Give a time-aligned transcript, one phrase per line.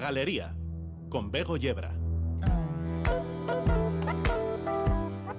[0.00, 0.56] Galería,
[1.10, 1.94] con Bego Yebra.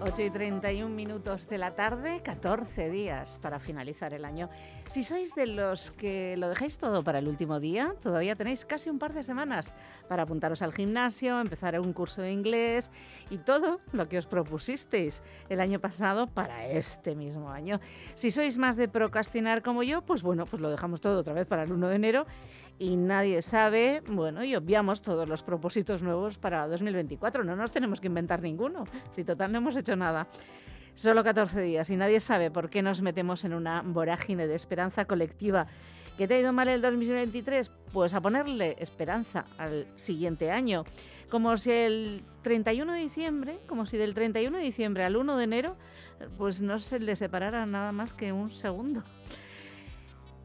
[0.03, 4.49] 8 y 31 minutos de la tarde, 14 días para finalizar el año.
[4.89, 8.89] Si sois de los que lo dejáis todo para el último día, todavía tenéis casi
[8.89, 9.71] un par de semanas
[10.09, 12.89] para apuntaros al gimnasio, empezar un curso de inglés
[13.29, 17.79] y todo lo que os propusisteis el año pasado para este mismo año.
[18.15, 21.45] Si sois más de procrastinar como yo, pues bueno, pues lo dejamos todo otra vez
[21.45, 22.25] para el 1 de enero
[22.81, 27.43] y nadie sabe, bueno, y obviamos todos los propósitos nuevos para 2024.
[27.43, 30.27] No nos tenemos que inventar ninguno, si total no hemos hecho nada.
[30.95, 35.05] Solo 14 días y nadie sabe por qué nos metemos en una vorágine de esperanza
[35.05, 35.67] colectiva.
[36.17, 37.69] ¿Qué te ha ido mal el 2023?
[37.93, 40.83] Pues a ponerle esperanza al siguiente año.
[41.29, 45.43] Como si el 31 de diciembre, como si del 31 de diciembre al 1 de
[45.43, 45.77] enero,
[46.39, 49.03] pues no se le separara nada más que un segundo.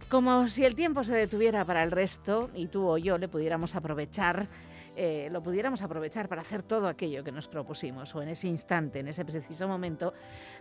[0.09, 3.75] Como si el tiempo se detuviera para el resto y tú o yo le pudiéramos
[3.75, 4.47] aprovechar,
[4.95, 9.01] eh, lo pudiéramos aprovechar para hacer todo aquello que nos propusimos o en ese instante,
[9.01, 10.15] en ese preciso momento,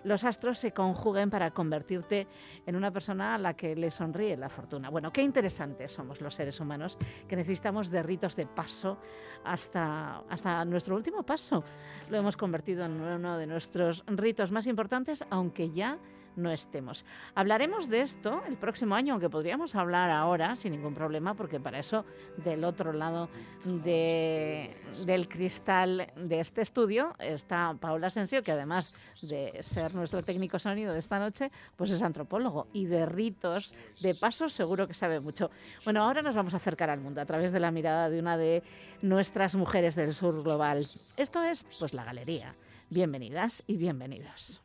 [0.04, 2.26] los astros se conjuguen para convertirte
[2.66, 4.90] en una persona a la que le sonríe la fortuna.
[4.90, 8.98] Bueno, qué interesantes somos los seres humanos que necesitamos de ritos de paso
[9.44, 11.64] hasta, hasta nuestro último paso.
[12.10, 16.00] Lo hemos convertido en uno de nuestros ritos más importantes, aunque ya
[16.36, 17.06] no estemos.
[17.34, 21.80] Hablaremos de esto el próximo año, aunque podríamos hablar ahora sin ningún problema, porque para
[21.80, 22.06] eso
[22.38, 23.30] del otro lado
[23.64, 30.94] del cristal de este estudio está Paula Asensio, que además de ser nuestro técnico sonido
[30.94, 35.50] de esta noche, pues es antropólogo y de ritos, de pasos, seguro que sabe mucho.
[35.84, 38.38] Bueno, ahora nos vamos a acercar al mundo a través de la mirada de una
[38.38, 38.64] de
[39.02, 40.86] nuestras mujeres del sur global.
[41.18, 42.56] Esto es, pues, la galería.
[42.90, 44.65] Bienvenidas y bienvenidos.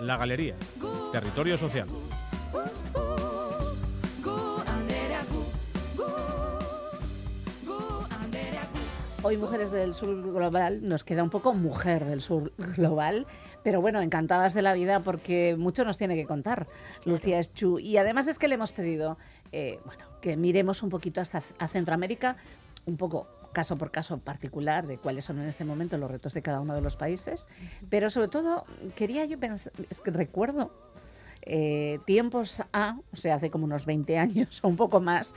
[0.00, 0.54] La Galería,
[1.12, 1.88] Territorio Social.
[9.22, 13.26] Hoy Mujeres del Sur Global nos queda un poco mujer del Sur Global,
[13.62, 16.68] pero bueno, encantadas de la vida porque mucho nos tiene que contar
[17.06, 17.78] Lucía Eschu.
[17.78, 19.16] Y además es que le hemos pedido
[19.52, 22.36] eh, bueno, que miremos un poquito hasta a Centroamérica,
[22.84, 26.42] un poco caso por caso particular de cuáles son en este momento los retos de
[26.42, 27.48] cada uno de los países,
[27.88, 30.70] pero sobre todo quería yo pensar, es que recuerdo
[31.46, 35.34] eh, tiempos A, o sea, hace como unos 20 años o un poco más,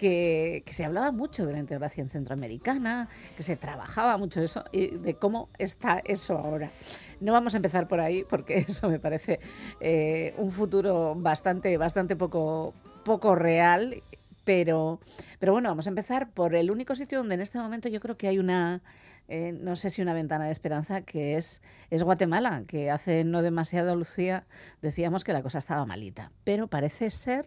[0.00, 5.14] que, se hablaba mucho de la integración centroamericana, que se trabajaba mucho eso y de
[5.14, 6.72] cómo está eso ahora.
[7.20, 9.40] No vamos a empezar por ahí porque eso me parece
[9.80, 12.72] eh, un futuro bastante, bastante poco,
[13.04, 14.02] poco real
[14.44, 15.00] pero,
[15.38, 18.16] pero bueno, vamos a empezar por el único sitio donde en este momento yo creo
[18.16, 18.82] que hay una,
[19.28, 23.94] eh, no sé si una ventana de esperanza, que es, Guatemala, que hace no demasiado,
[23.96, 24.46] Lucía,
[24.82, 26.32] decíamos que la cosa estaba malita.
[26.44, 27.46] Pero parece ser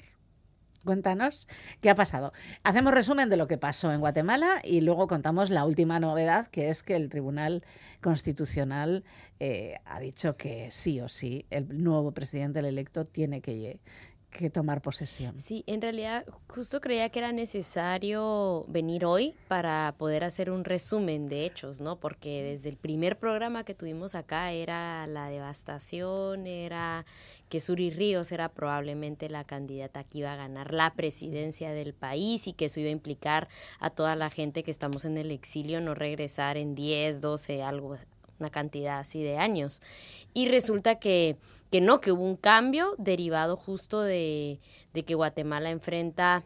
[0.83, 1.47] Cuéntanos
[1.79, 2.33] qué ha pasado.
[2.63, 6.67] Hacemos resumen de lo que pasó en Guatemala y luego contamos la última novedad, que
[6.67, 7.63] es que el Tribunal
[8.01, 9.05] Constitucional
[9.39, 13.79] eh, ha dicho que sí o sí el nuevo presidente el electo tiene que,
[14.33, 15.39] que tomar posesión.
[15.39, 21.29] Sí, en realidad justo creía que era necesario venir hoy para poder hacer un resumen
[21.29, 21.99] de hechos, ¿no?
[21.99, 27.05] Porque desde el primer programa que tuvimos acá era la devastación, era
[27.47, 32.47] que Suri Ríos era probablemente la candidata que iba a ganar la presidencia del país
[32.47, 33.47] y que eso iba a implicar
[33.79, 37.97] a toda la gente que estamos en el exilio no regresar en 10, 12, algo
[38.39, 39.81] una cantidad así de años.
[40.33, 41.37] Y resulta que,
[41.73, 44.59] que no, que hubo un cambio derivado justo de,
[44.93, 46.43] de que Guatemala enfrenta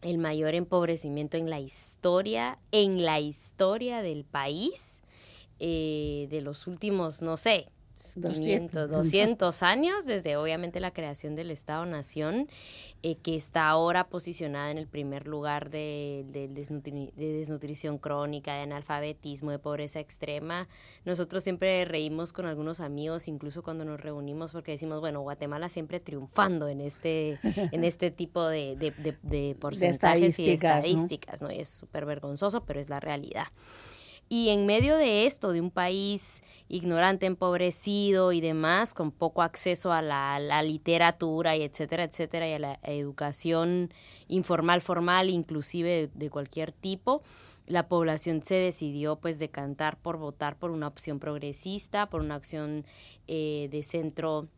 [0.00, 5.02] el mayor empobrecimiento en la historia, en la historia del país,
[5.58, 7.72] eh, de los últimos, no sé,
[8.14, 12.48] 500, 200 años, desde obviamente la creación del Estado-Nación,
[13.02, 19.50] eh, que está ahora posicionada en el primer lugar de, de, desnutrición crónica, de analfabetismo,
[19.50, 20.68] de pobreza extrema.
[21.04, 26.00] Nosotros siempre reímos con algunos amigos, incluso cuando nos reunimos, porque decimos, bueno, Guatemala siempre
[26.00, 31.50] triunfando en este, en este tipo de, porcentajes y estadísticas, ¿no?
[31.50, 33.46] Y es súper vergonzoso, pero es la realidad.
[34.28, 39.92] Y en medio de esto, de un país ignorante, empobrecido y demás, con poco acceso
[39.92, 43.92] a la, literatura y etcétera, etcétera, y a la educación
[44.28, 47.22] informal, formal, inclusive de, cualquier tipo,
[47.66, 52.84] la población se decidió pues decantar por votar por una opción progresista, por una opción
[53.26, 54.48] eh, de centro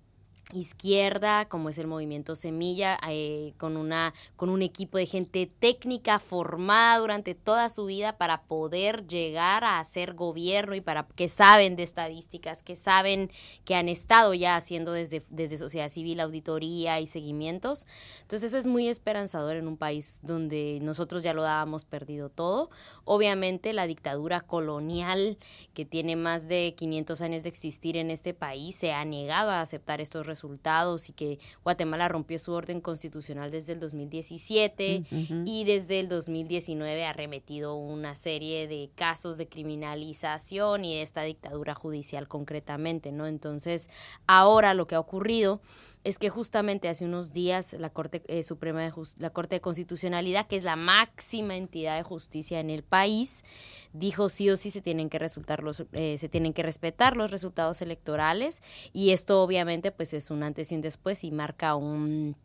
[0.52, 6.20] izquierda, como es el movimiento Semilla, eh, con, una, con un equipo de gente técnica
[6.20, 11.74] formada durante toda su vida para poder llegar a hacer gobierno y para que saben
[11.74, 13.30] de estadísticas, que saben
[13.64, 17.86] que han estado ya haciendo desde, desde sociedad civil auditoría y seguimientos.
[18.22, 22.70] Entonces eso es muy esperanzador en un país donde nosotros ya lo dábamos perdido todo.
[23.04, 25.38] Obviamente la dictadura colonial
[25.74, 29.60] que tiene más de 500 años de existir en este país se ha negado a
[29.60, 35.04] aceptar estos resultados resultados y que Guatemala rompió su orden constitucional desde el 2017
[35.44, 41.22] y desde el 2019 ha remetido una serie de casos de criminalización y de esta
[41.22, 43.26] dictadura judicial concretamente, ¿no?
[43.26, 43.88] Entonces,
[44.26, 45.60] ahora lo que ha ocurrido
[46.06, 50.46] es que justamente hace unos días la Corte eh, Suprema de la Corte de Constitucionalidad,
[50.46, 53.44] que es la máxima entidad de justicia en el país,
[53.92, 57.32] dijo sí o sí se tienen que resultar los eh, se tienen que respetar los
[57.32, 58.62] resultados electorales
[58.92, 62.36] y esto obviamente pues es un antes y un después y marca un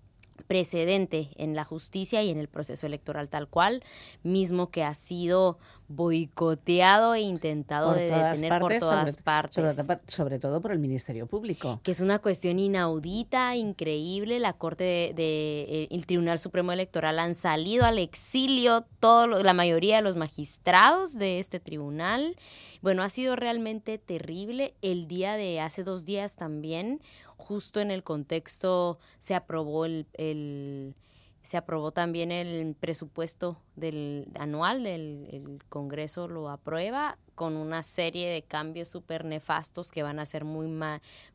[0.43, 3.83] precedente en la justicia y en el proceso electoral tal cual,
[4.23, 5.57] mismo que ha sido
[5.95, 9.63] boicoteado e intentado de detener por todas partes.
[10.07, 11.79] Sobre, todo por el Ministerio Público.
[11.83, 14.39] Que es una cuestión inaudita, increíble.
[14.39, 19.97] La Corte de, eh, el Tribunal Supremo Electoral han salido al exilio todo la mayoría
[19.97, 22.35] de los magistrados de este tribunal.
[22.81, 24.73] Bueno, ha sido realmente terrible.
[24.81, 27.01] El día de hace dos días también,
[27.37, 30.95] justo en el contexto, se aprobó el
[31.41, 38.43] se aprobó también el presupuesto del anual del Congreso lo aprueba con una serie de
[38.43, 40.67] cambios súper nefastos que van a ser muy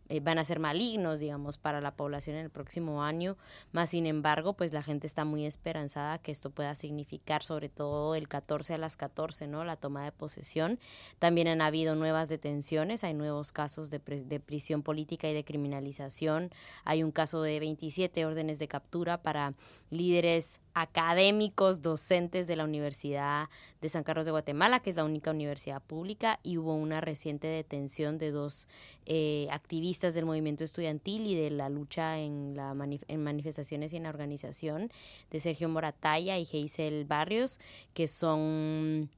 [0.08, 3.36] eh, van a ser malignos, digamos, para la población en el próximo año.
[3.72, 8.14] Más sin embargo, pues la gente está muy esperanzada que esto pueda significar, sobre todo
[8.14, 9.64] el 14 a las 14, ¿no?
[9.64, 10.78] La toma de posesión.
[11.18, 16.50] También han habido nuevas detenciones, hay nuevos casos de, de prisión política y de criminalización.
[16.84, 19.54] Hay un caso de 27 órdenes de captura para
[19.90, 23.48] líderes académicos, docentes de la Universidad
[23.80, 27.46] de San Carlos de Guatemala, que es la única universidad pública, y hubo una reciente
[27.46, 28.68] detención de dos
[29.06, 32.76] eh, activistas del movimiento estudiantil y de la lucha en, la
[33.08, 34.90] en manifestaciones y en la organización,
[35.30, 37.58] de Sergio Morataya y Geisel Barrios,
[37.94, 39.08] que son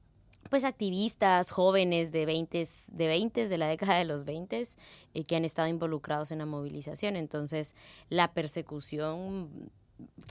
[0.49, 4.63] pues activistas jóvenes de 20 de 20 de la década de los 20
[5.13, 7.17] eh, que han estado involucrados en la movilización.
[7.17, 7.75] Entonces,
[8.07, 9.71] la persecución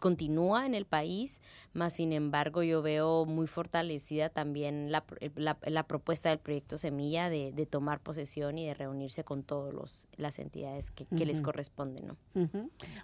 [0.00, 1.40] continúa en el país,
[1.72, 5.04] más sin embargo yo veo muy fortalecida también la,
[5.36, 10.38] la, propuesta del proyecto Semilla de, de, tomar posesión y de reunirse con todas las
[10.38, 12.06] entidades que, que les corresponden.
[12.08, 12.16] ¿no?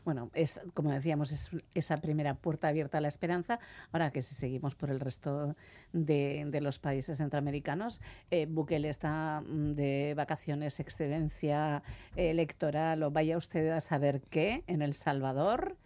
[0.05, 3.59] Bueno, es, como decíamos, es esa primera puerta abierta a la esperanza.
[3.93, 5.57] Ahora que si seguimos por el resto
[5.93, 8.01] de, de los países centroamericanos,
[8.31, 11.83] eh, Bukele está mm, de vacaciones, excedencia
[12.17, 15.77] electoral, o vaya usted a saber qué en El Salvador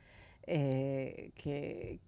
[0.48, 2.00] eh, ¿qué,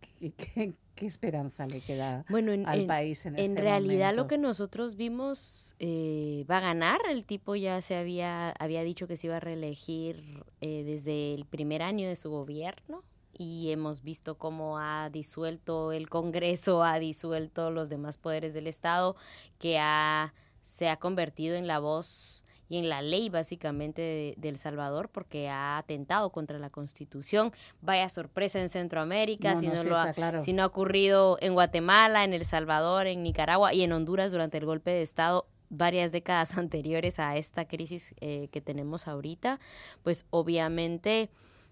[1.06, 2.24] esperanza le queda
[2.66, 7.00] al país en, en este realidad lo que nosotros vimos eh, va a ganar.
[7.08, 11.46] El tipo ya se había, había dicho que se iba a reelegir eh, desde el
[11.46, 17.70] primer año de su gobierno y hemos visto cómo ha disuelto el Congreso, ha disuelto
[17.70, 19.16] los demás poderes del Estado,
[19.58, 24.56] que ha, se ha convertido en la voz y en la ley básicamente de, El
[24.56, 27.52] Salvador porque ha atentado contra la Constitución.
[27.82, 32.32] Vaya sorpresa en Centroamérica, si, no, lo ha, si no ha ocurrido en Guatemala, en
[32.32, 37.18] El Salvador, en Nicaragua y en Honduras durante el golpe de Estado varias décadas anteriores
[37.18, 39.58] a esta crisis eh, que tenemos ahorita,
[40.04, 41.28] pues obviamente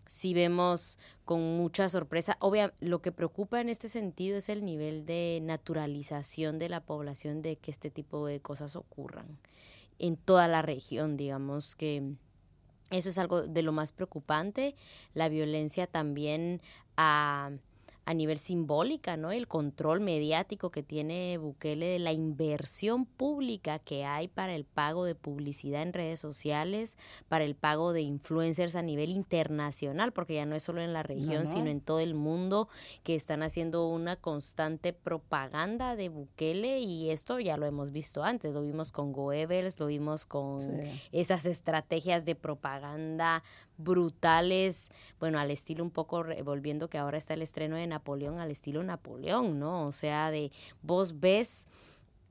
[0.06, 2.38] si vemos con mucha sorpresa.
[2.40, 7.40] Obvia, lo que preocupa en este sentido es el nivel de naturalización de la población
[7.42, 9.38] de que este tipo de cosas ocurran
[9.98, 12.14] en toda la región, digamos que
[12.90, 14.74] eso es algo de lo más preocupante.
[15.14, 16.60] La violencia también
[16.96, 17.50] a
[18.08, 19.32] a nivel simbólica, ¿no?
[19.32, 25.04] El control mediático que tiene Bukele de la inversión pública que hay para el pago
[25.04, 26.96] de publicidad en redes sociales,
[27.28, 31.02] para el pago de influencers a nivel internacional, porque ya no es solo en la
[31.02, 32.70] región, sino en todo el mundo,
[33.02, 38.54] que están haciendo una constante propaganda de Bukele y esto ya lo hemos visto antes,
[38.54, 40.80] lo vimos con Goebbels, lo vimos con
[41.12, 43.42] esas estrategias de propaganda
[43.78, 48.50] brutales, bueno, al estilo un poco, volviendo que ahora está el estreno de Napoleón, al
[48.50, 49.86] estilo Napoleón, ¿no?
[49.86, 51.66] O sea, de vos ves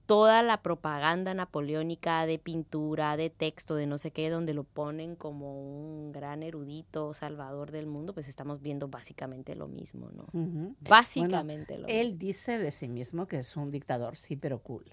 [0.05, 5.15] toda la propaganda napoleónica de pintura, de texto, de no sé qué, donde lo ponen
[5.15, 10.27] como un gran erudito salvador del mundo, pues estamos viendo básicamente lo mismo, ¿no?
[10.87, 12.01] Básicamente lo mismo.
[12.01, 14.85] Él dice de sí mismo que es un dictador, sí, pero cool.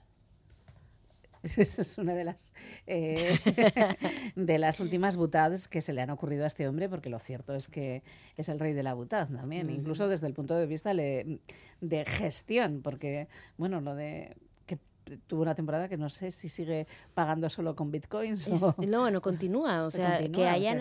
[1.56, 2.52] Esa es una de las,
[2.86, 3.38] eh,
[4.36, 7.54] de las últimas butadas que se le han ocurrido a este hombre, porque lo cierto
[7.54, 8.02] es que
[8.36, 12.80] es el rey de la butad también, incluso desde el punto de vista de gestión,
[12.82, 14.36] porque, bueno, lo de
[14.66, 14.78] que
[15.26, 18.48] tuvo una temporada que no sé si sigue pagando solo con bitcoins.
[18.86, 19.84] no, no continúa.
[19.84, 20.80] O sea, que hayan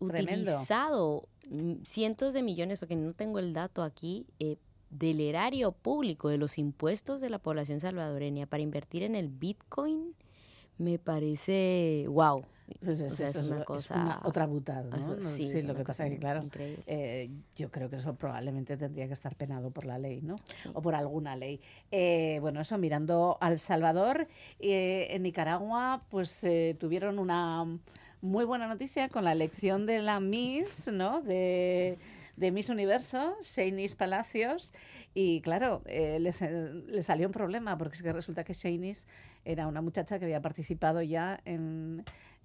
[0.00, 1.28] utilizado
[1.84, 4.56] cientos de millones, porque no tengo el dato aquí, eh,
[4.90, 10.14] del erario público, de los impuestos de la población salvadoreña para invertir en el Bitcoin,
[10.78, 12.44] me parece wow.
[12.84, 14.20] Pues es, una cosa...
[14.22, 15.20] otra butada, ¿no?
[15.20, 16.44] sí, lo que pasa es que, claro,
[16.86, 20.38] eh, yo creo que eso probablemente tendría que estar penado por la ley, ¿no?
[20.72, 21.60] O por alguna ley.
[21.90, 24.28] Eh, bueno, eso, mirando al Salvador,
[24.60, 26.46] eh, en Nicaragua, pues
[26.78, 27.66] tuvieron una
[28.20, 31.22] muy buena noticia con la elección de la Miss, ¿no?
[31.22, 31.98] De
[32.36, 34.72] de Miss Universo, Shainis Palacios,
[35.14, 39.06] y claro, eh, le salió un problema, porque es que resulta que Shainis
[39.44, 42.04] era una muchacha que había participado ya en,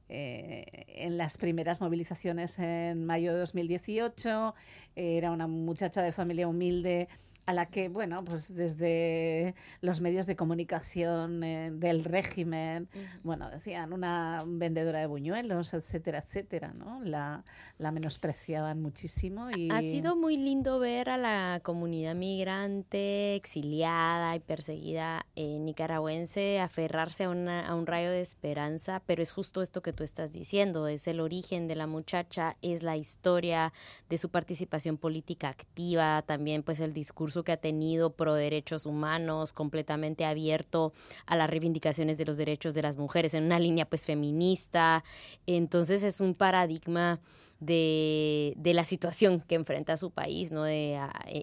[0.10, 4.56] eh, en las primeras movilizaciones en mayo de 2018,
[4.96, 7.08] era una muchacha de familia humilde
[7.46, 12.90] a la que, bueno, pues desde los medios de comunicación eh, del régimen,
[13.24, 17.02] bueno, decían una vendedora de buñuelos, etcétera, etcétera, ¿no?
[17.04, 17.44] La,
[17.78, 19.50] la menospreciaban muchísimo.
[19.56, 19.70] Y...
[19.70, 27.26] Ha sido muy lindo ver a la comunidad migrante, exiliada y perseguida eh, nicaragüense aferrarse
[27.26, 30.88] a, una, a un rayo de esperanza, pero es justo esto que tú estás diciendo,
[30.88, 33.72] es el origen de la muchacha, es la historia
[34.10, 39.54] de su participación política activa, también pues el discurso que ha tenido pro derechos humanos,
[39.54, 40.94] completamente abierto
[41.26, 45.04] a las reivindicaciones de los derechos de las mujeres, en una línea pues feminista.
[45.46, 47.20] Entonces es un paradigma
[47.60, 50.64] de, de, la situación que enfrenta su país, ¿no?
[50.64, 51.00] De,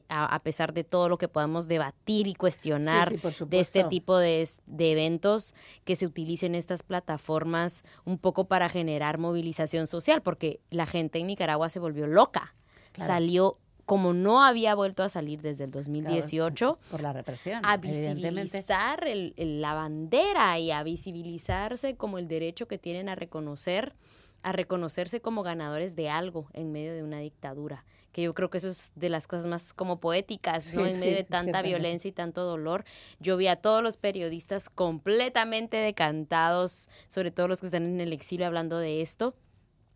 [0.09, 4.93] a, pesar de todo lo que podamos debatir y cuestionar de este tipo de, de,
[4.93, 11.19] eventos, que se utilicen estas plataformas un poco para generar movilización social, porque la gente
[11.19, 12.55] en Nicaragua se volvió loca.
[12.97, 19.05] Salió como no había vuelto a salir desde el 2018, por la represión, a visibilizar
[19.37, 23.95] la bandera y a visibilizarse como el derecho que tienen a reconocer,
[24.43, 28.59] a reconocerse como ganadores de algo en medio de una dictadura, que yo creo que
[28.59, 30.87] eso es de las cosas más como poéticas, ¿no?
[30.87, 32.85] en medio de tanta violencia y tanto dolor.
[33.19, 38.13] Yo vi a todos los periodistas completamente decantados, sobre todo los que están en el
[38.13, 39.35] exilio hablando de esto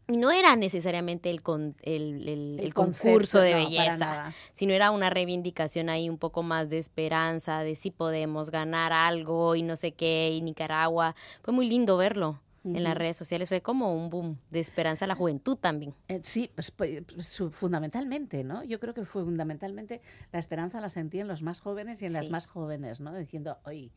[0.09, 1.41] no era necesariamente el,
[1.83, 7.75] el, concurso de belleza, sino era una reivindicación ahí un poco más de esperanza, de
[7.75, 11.15] si podemos ganar algo y no sé qué, y Nicaragua.
[11.43, 12.41] Fue muy lindo verlo
[12.75, 15.95] en las redes sociales fue como un boom de esperanza a la juventud también.
[16.09, 18.65] Eh, sí, pues, pues, pues fundamentalmente, ¿no?
[18.65, 20.01] Yo creo que fue fundamentalmente
[20.33, 23.15] la esperanza la sentí en los más jóvenes y en las más jóvenes, ¿no?
[23.17, 23.91] Diciendo, oye,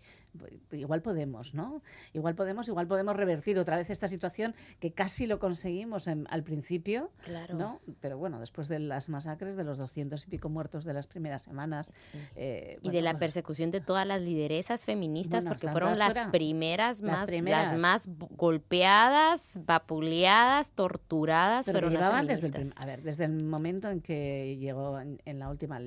[0.72, 1.82] igual podemos, ¿no?
[2.14, 7.12] Igual podemos, igual podemos revertir otra vez esta situación que casi lo conseguimos al principio,
[7.24, 7.56] claro.
[7.56, 7.82] ¿no?
[8.02, 11.42] Pero bueno, después de las masacres, de los doscientos y pico muertos de las primeras
[11.42, 11.92] semanas.
[12.36, 17.20] Eh, y de la persecución de todas las lideresas feministas, porque fueron las primeras, las
[17.20, 17.72] más, primeras.
[17.74, 24.02] las más golpeadas vapuleadas, torturadas, pero llevaban desde el a ver, desde el momento en
[24.02, 25.80] que llegó en, la última,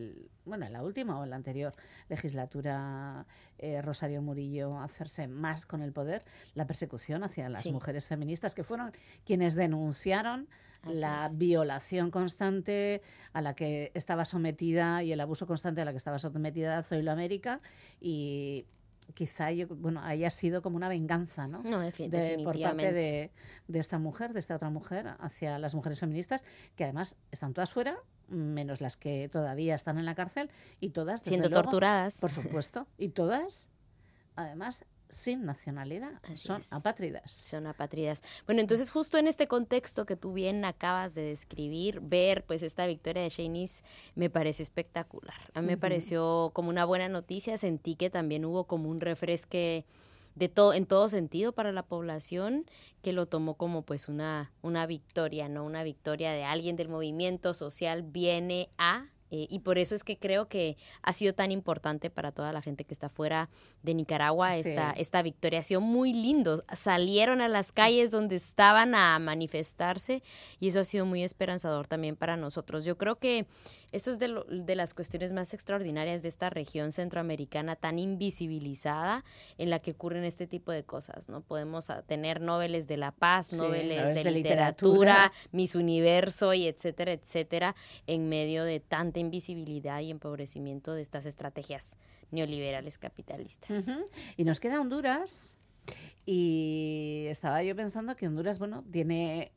[0.45, 1.75] bueno, en la última o en la anterior
[2.09, 3.27] legislatura
[3.59, 4.32] eh, Rosario Murillo
[4.79, 6.25] a hacerse más con el poder,
[6.55, 8.93] la persecución hacia las mujeres feministas que fueron
[9.25, 10.49] quienes denunciaron
[10.85, 15.99] la violación constante a la que estaba sometida y el abuso constante a la que
[15.99, 17.61] estaba sometida Zoilo América
[18.01, 18.67] y
[19.15, 21.63] quizá yo, bueno, haya sido como una venganza, ¿no?
[21.63, 23.31] No, de, por parte de,
[23.69, 26.45] de, esta mujer, de esta otra mujer, hacia las mujeres feministas,
[26.77, 27.99] que además están todas fuera,
[28.29, 31.23] menos las que todavía están en la cárcel, y todas...
[31.23, 32.21] Siendo torturadas.
[32.21, 33.69] Por supuesto, y todas,
[34.37, 37.31] además, sin nacionalidad, son apátridas.
[37.31, 38.23] Son apátridas.
[38.47, 42.87] Bueno, entonces justo en este contexto que tú bien acabas de describir, ver pues esta
[42.87, 43.85] victoria de Shanice
[44.15, 45.37] me parece espectacular.
[45.53, 49.85] A mí me pareció como una buena noticia, sentí que también hubo como un refresque
[50.35, 52.65] de todo en todo sentido para la población
[53.03, 57.53] que lo tomó como pues una una victoria, no una victoria de alguien del movimiento
[57.53, 62.11] social viene a eh, y por eso es que creo que ha sido tan importante
[62.11, 63.49] para toda la gente que está fuera
[63.83, 65.61] de Nicaragua esta, esta victoria.
[65.61, 66.63] Ha sido muy lindo.
[66.75, 70.23] Salieron a las calles donde estaban a manifestarse
[70.61, 72.85] y eso ha sido muy esperanzador también para nosotros.
[72.85, 73.47] Yo creo que
[73.93, 79.25] eso es de, de las cuestiones más extraordinarias de esta región centroamericana tan invisibilizada
[79.59, 81.29] en la que ocurren este tipo de cosas.
[81.29, 81.43] ¿no?
[81.43, 87.77] Podemos ah, tener noveles de la paz, noveles de, literatura, Miss Universo y etcétera, etcétera,
[88.07, 91.97] en medio de tanta invisibilidad y empobrecimiento de estas estrategias
[92.31, 93.95] neoliberales capitalistas.
[94.37, 95.57] Y nos queda Honduras.
[96.25, 99.51] Y estaba yo pensando que Honduras, bueno, tiene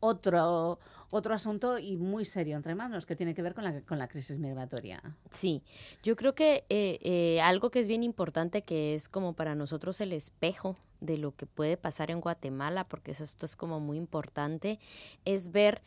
[0.00, 0.78] otro,
[1.10, 4.08] otro asunto y muy serio entre manos que tiene que ver con la, con la
[4.08, 5.02] crisis migratoria.
[5.32, 5.62] Sí,
[6.02, 10.00] yo creo que eh, eh, algo que es bien importante, que es como para nosotros
[10.00, 13.96] el espejo de lo que puede pasar en Guatemala, porque eso, esto es como muy
[13.98, 14.78] importante,
[15.24, 15.82] es ver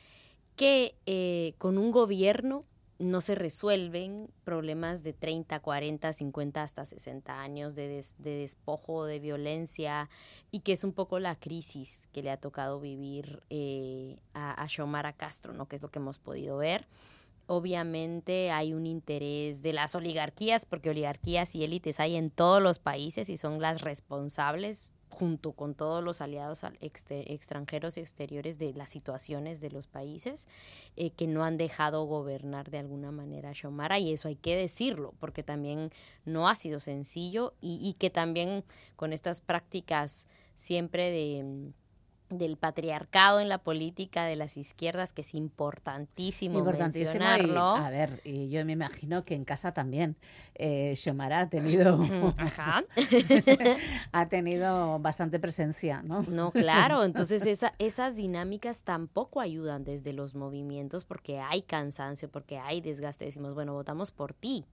[0.55, 2.65] que eh, con un gobierno
[2.99, 10.09] no se resuelven problemas de 30, 40, 50 hasta 60 años de, despojo, de violencia,
[10.51, 15.13] y que es un poco la crisis que le ha tocado vivir eh, a, a
[15.13, 15.67] Castro, ¿no?
[15.67, 16.87] que es lo que hemos podido ver.
[17.47, 22.79] Obviamente hay un interés de las oligarquías, porque oligarquías y élites hay en todos los
[22.79, 28.89] países y son las responsables junto con todos los aliados extranjeros y exteriores de las
[28.89, 30.47] situaciones de los países
[30.95, 34.55] eh, que no han dejado gobernar de alguna manera a Xiomara y eso hay que
[34.55, 35.91] decirlo porque también
[36.25, 38.63] no ha sido sencillo y que también
[38.95, 41.73] con estas prácticas siempre de
[42.29, 47.61] del patriarcado en la política de las izquierdas, que es importantísimo, mencionarlo.
[47.61, 50.15] a ver, y yo me imagino que en casa también
[50.55, 51.99] eh, Xiomara ha tenido,
[54.11, 56.23] ha tenido bastante presencia, ¿no?
[56.23, 62.57] No, claro, entonces esa, esas dinámicas tampoco ayudan desde los movimientos porque hay cansancio, porque
[62.57, 63.25] hay desgaste.
[63.25, 64.65] Decimos, bueno, votamos por ti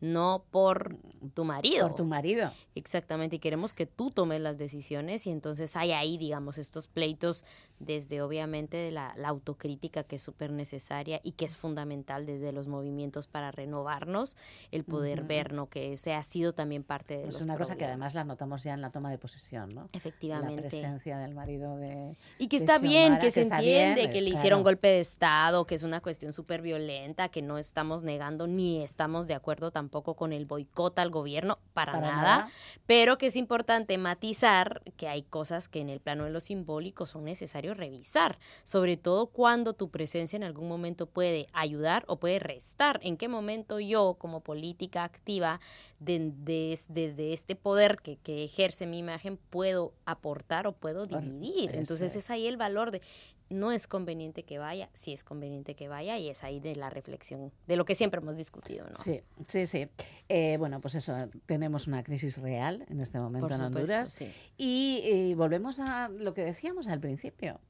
[0.00, 0.96] no por
[1.34, 1.88] tu marido.
[1.88, 2.50] Por tu marido.
[2.74, 7.44] Exactamente, y queremos que tú tomes las decisiones y entonces hay ahí, digamos, estos pleitos
[7.78, 12.66] desde obviamente de la, autocrítica que es súper necesaria y que es fundamental desde los
[12.66, 14.36] movimientos para renovarnos,
[14.72, 15.68] el poder ver, ¿no?
[15.68, 18.64] Que ese ha sido también parte de es los una cosa que además la notamos
[18.64, 19.88] ya en la toma de posesión, ¿no?
[19.92, 20.62] Efectivamente.
[20.62, 24.62] La presencia del marido de Y que está bien, que, se entiende, que le hicieron
[24.62, 29.26] golpe de Estado, que es una cuestión súper violenta, que no estamos negando ni estamos
[29.28, 32.48] de acuerdo tampoco tampoco con el boicot al gobierno, para, nada,
[32.86, 37.06] pero que es importante matizar que hay cosas que en el plano de lo simbólico
[37.06, 42.38] son necesarios revisar, sobre todo cuando tu presencia en algún momento puede ayudar o puede
[42.38, 43.00] restar.
[43.02, 45.58] ¿En qué momento yo, como política activa,
[45.98, 51.74] desde este poder que, que, ejerce mi imagen, puedo aportar o puedo dividir?
[51.74, 53.02] Entonces es ahí el valor de
[53.50, 56.88] no es conveniente que vaya, sí es conveniente que vaya y es ahí de la
[56.88, 58.96] reflexión, de lo que siempre hemos discutido, ¿no?
[58.96, 59.88] Sí, sí, sí.
[60.28, 61.14] Eh, bueno, pues eso,
[61.46, 64.22] tenemos una crisis real en este momento en Honduras
[64.56, 67.60] y, volvemos a lo que decíamos al principio.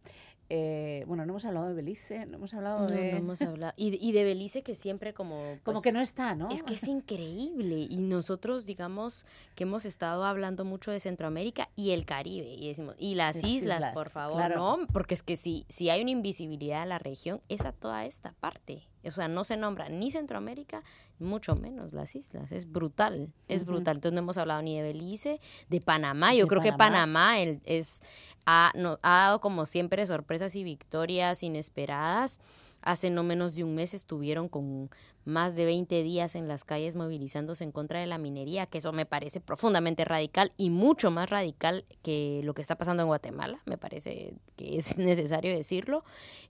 [0.52, 3.12] Eh, bueno, no hemos hablado de Belice, no hemos hablado de...
[3.12, 3.72] No hemos hablado.
[3.76, 5.36] Y, de Belice que siempre como...
[5.36, 6.50] como pues, que no está, ¿no?
[6.50, 7.86] Es que es increíble.
[7.88, 12.52] Y nosotros, digamos, que hemos estado hablando mucho de Centroamérica y el Caribe.
[12.52, 14.78] Y decimos, y las, islas, por favor, ¿no?
[14.92, 18.32] Porque es que si, si hay una invisibilidad en la región, es a toda esta
[18.40, 18.89] parte.
[19.04, 20.82] O sea, no se nombra ni Centroamérica,
[21.18, 22.52] mucho menos las islas.
[22.52, 23.96] Es brutal, es brutal.
[23.96, 26.34] Entonces no hemos hablado ni de Belice, de Panamá.
[26.34, 28.02] Yo creo que Panamá es,
[28.46, 32.40] ha, ha dado como siempre sorpresas y victorias inesperadas.
[32.82, 34.90] Hace no menos de un mes estuvieron con
[35.26, 38.92] más de 20 días en las calles movilizándose en contra de la minería, que eso
[38.92, 43.60] me parece profundamente radical y mucho más radical que lo que está pasando en Guatemala,
[43.66, 46.04] me parece que es necesario decirlo,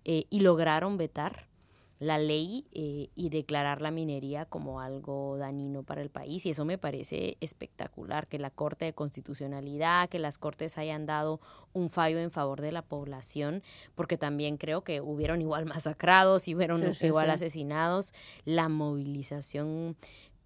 [0.05, 1.50] eh, y lograron vetar
[2.01, 6.47] la ley eh, y declarar la minería como algo dañino para el país.
[6.47, 11.41] Y eso me parece espectacular, que la Corte de Constitucionalidad, que las Cortes hayan dado
[11.75, 13.63] un fallo en favor de la población,
[13.95, 18.15] porque también creo que hubieron igual masacrados y hubieron igual asesinados.
[18.47, 19.95] La movilización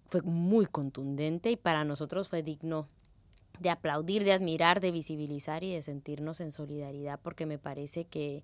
[0.09, 2.89] fue muy contundente y para nosotros fue digno
[3.59, 8.43] de aplaudir, de admirar, de visibilizar y de sentirnos en solidaridad, porque me parece que,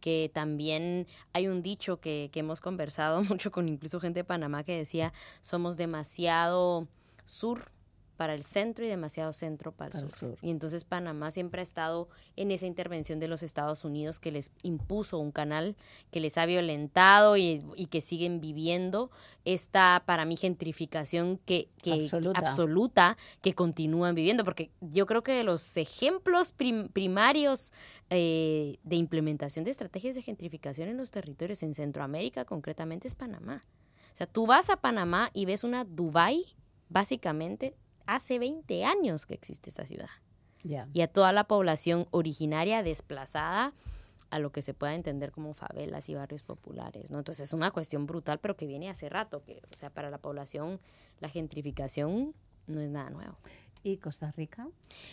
[0.00, 4.64] que también hay un dicho que, que hemos conversado mucho con incluso gente de Panamá
[4.64, 6.88] que decía, somos demasiado
[7.24, 7.70] sur
[8.20, 10.36] para el centro y demasiado centro para el, sur.
[10.42, 14.52] Y entonces Panamá siempre ha estado en esa intervención de los Estados Unidos que les
[14.62, 15.74] impuso un canal,
[16.10, 19.10] que les ha violentado y, que siguen viviendo
[19.46, 21.70] esta, para mí, gentrificación que,
[22.34, 23.16] absoluta.
[23.40, 24.44] que continúan viviendo.
[24.44, 26.52] Porque yo creo que de los ejemplos
[26.92, 27.72] primarios
[28.10, 33.64] eh, de implementación de estrategias de gentrificación en los territorios en Centroamérica concretamente es Panamá.
[34.12, 36.44] O sea, tú vas a Panamá y ves una Dubai
[36.90, 37.74] básicamente
[38.14, 40.10] hace 20 años que existe esa ciudad.
[40.92, 43.72] Y a toda la población originaria desplazada
[44.28, 47.18] a lo que se pueda entender como favelas y barrios populares, ¿no?
[47.18, 50.18] Entonces es una cuestión brutal, pero que viene hace rato, que, o sea, para la
[50.18, 50.80] población
[51.18, 52.34] la gentrificación
[52.66, 53.38] no es nada nuevo.
[53.82, 54.68] ¿Y Costa Rica?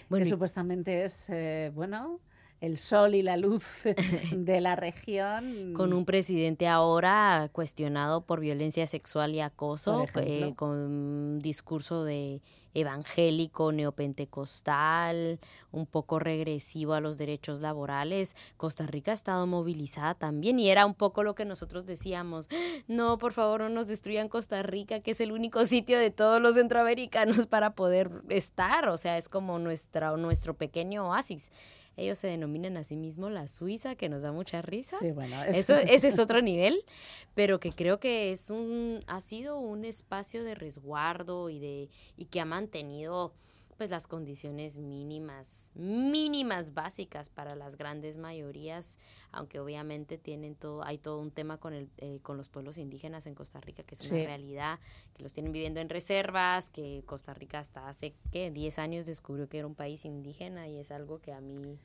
[0.10, 2.20] Bueno, que supuestamente es, eh, bueno,
[2.60, 3.64] el sol y la luz
[4.32, 5.74] de la región.
[5.74, 12.42] Con un presidente ahora cuestionado por violencia sexual y acoso, eh, con un discurso de
[12.74, 15.40] evangélico, neopentecostal,
[15.72, 18.36] un poco regresivo a los derechos laborales.
[18.56, 22.50] Costa Rica ha estado movilizada también y era un poco lo que nosotros decíamos,
[22.88, 26.40] no, por favor, no nos destruyan Costa Rica, que es el único sitio de todos
[26.40, 31.52] los centroamericanos para poder estar, o sea, es como nuestra, nuestro pequeño oasis.
[31.98, 34.98] Ellos se denominan a sí mismos la Suiza, que nos da mucha risa.
[35.00, 36.86] Sí, bueno, Eso, ese es otro nivel,
[37.34, 42.26] pero que creo que es un, ha sido un espacio de resguardo y de, y
[42.26, 43.34] que ha mantenido
[43.78, 48.98] pues las condiciones mínimas, mínimas básicas para las grandes mayorías,
[49.32, 53.28] aunque obviamente tienen todo, hay todo un tema con el, eh, con los pueblos indígenas
[53.28, 54.80] en Costa Rica, que es una realidad,
[55.16, 59.48] que los tienen viviendo en reservas, que Costa Rica hasta hace que 10 años descubrió
[59.48, 61.78] que era un país indígena y es algo que a mí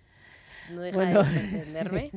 [0.70, 2.10] no deja de sorprenderme.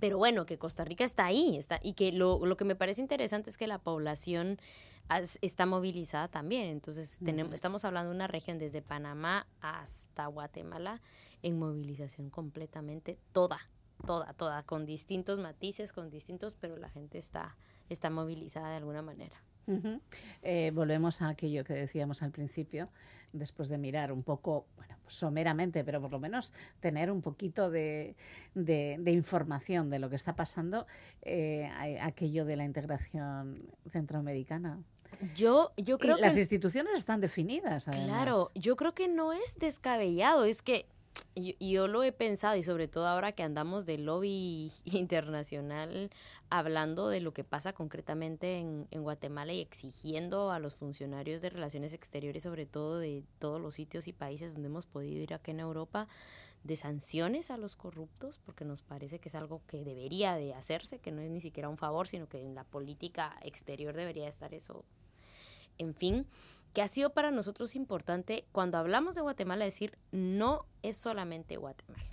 [0.00, 3.00] Pero bueno, que Costa Rica está ahí, está, y que lo, lo que me parece
[3.00, 4.58] interesante es que la población
[5.40, 6.66] está movilizada también.
[6.66, 11.00] Entonces, tenemos, estamos hablando de una región desde Panamá hasta Guatemala
[11.42, 13.60] en movilización completamente toda,
[14.06, 17.56] toda, toda, con distintos matices, con distintos, pero la gente está,
[17.88, 19.42] está movilizada de alguna manera.
[20.42, 22.88] Eh, volvemos a aquello que decíamos al principio,
[23.32, 27.70] después de mirar un poco, bueno, pues someramente, pero por lo menos tener un poquito
[27.70, 28.14] de,
[29.06, 30.86] información de lo que está pasando,
[31.22, 31.68] eh,
[32.00, 34.78] aquello de la integración centroamericana.
[35.36, 36.22] Yo, yo creo que...
[36.22, 37.84] Las instituciones están definidas.
[37.84, 40.86] Claro, yo creo que no es descabellado, es que
[41.36, 46.10] y yo, lo he pensado y sobre todo ahora que andamos de lobby internacional
[46.48, 51.50] hablando de lo que pasa concretamente en, en, Guatemala y exigiendo a los funcionarios de
[51.50, 55.50] relaciones exteriores, sobre todo de todos los sitios y países donde hemos podido ir aquí
[55.50, 56.06] en Europa,
[56.62, 60.98] de sanciones a los corruptos, porque nos parece que es algo que debería de hacerse,
[60.98, 64.54] que no es ni siquiera un favor, sino que en la política exterior debería estar
[64.54, 64.84] eso.
[65.76, 66.26] En fin,
[66.74, 72.04] que ha sido para nosotros importante cuando hablamos de Guatemala decir no es solamente Guatemala.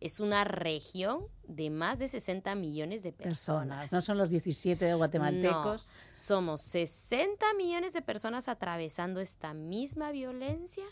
[0.00, 3.92] Es una región de más de 60 millones de personas.
[3.92, 5.86] No son los 17 de guatemaltecos.
[6.12, 10.84] somos 60 millones de personas atravesando esta misma violencia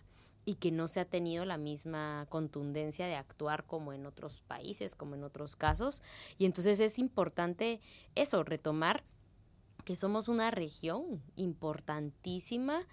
[0.46, 4.94] y que no se ha tenido la misma contundencia de actuar como en otros países,
[4.94, 6.02] como en otros casos.
[6.36, 7.80] Y entonces es importante
[8.14, 9.04] eso, retomar
[9.84, 12.86] que somos una región importantísima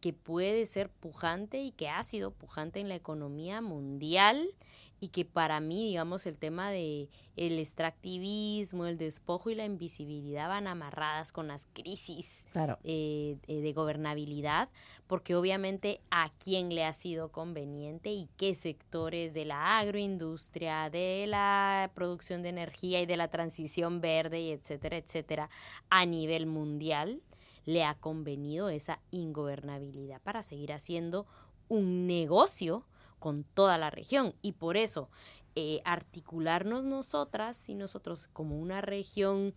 [0.00, 4.54] que puede ser pujante y que ha sido pujante en la economía mundial
[5.00, 10.48] y que para mí, digamos, el tema de el extractivismo, el despojo y la invisibilidad
[10.48, 12.44] van amarradas con las crisis
[12.84, 14.68] eh, eh, de gobernabilidad,
[15.06, 21.26] porque obviamente a quién le ha sido conveniente y qué sectores de la agroindustria, de
[21.26, 25.48] la producción de energía y de la transición verde y etcétera, etcétera,
[25.88, 27.22] a nivel mundial
[27.66, 31.26] le ha convenido esa ingobernabilidad para seguir haciendo
[31.68, 32.84] un negocio
[33.18, 34.34] con toda la región.
[34.42, 35.08] Y por eso,
[35.54, 39.54] eh, articularnos nosotras y nosotros como una región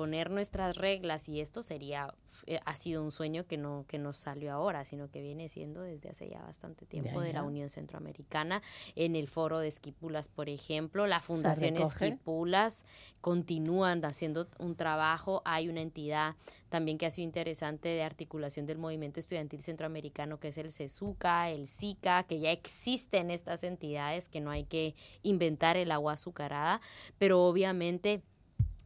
[0.00, 2.14] poner nuestras reglas y esto sería
[2.46, 5.82] eh, ha sido un sueño que no que nos salió ahora sino que viene siendo
[5.82, 8.62] desde hace ya bastante tiempo de la Unión Centroamericana
[8.96, 12.86] en el foro de Esquipulas por ejemplo la fundación Esquipulas
[13.20, 16.34] continúan haciendo un trabajo hay una entidad
[16.70, 21.50] también que ha sido interesante de articulación del movimiento estudiantil centroamericano que es el CESUCA
[21.50, 26.80] el SICA que ya existen estas entidades que no hay que inventar el agua azucarada
[27.18, 28.22] pero obviamente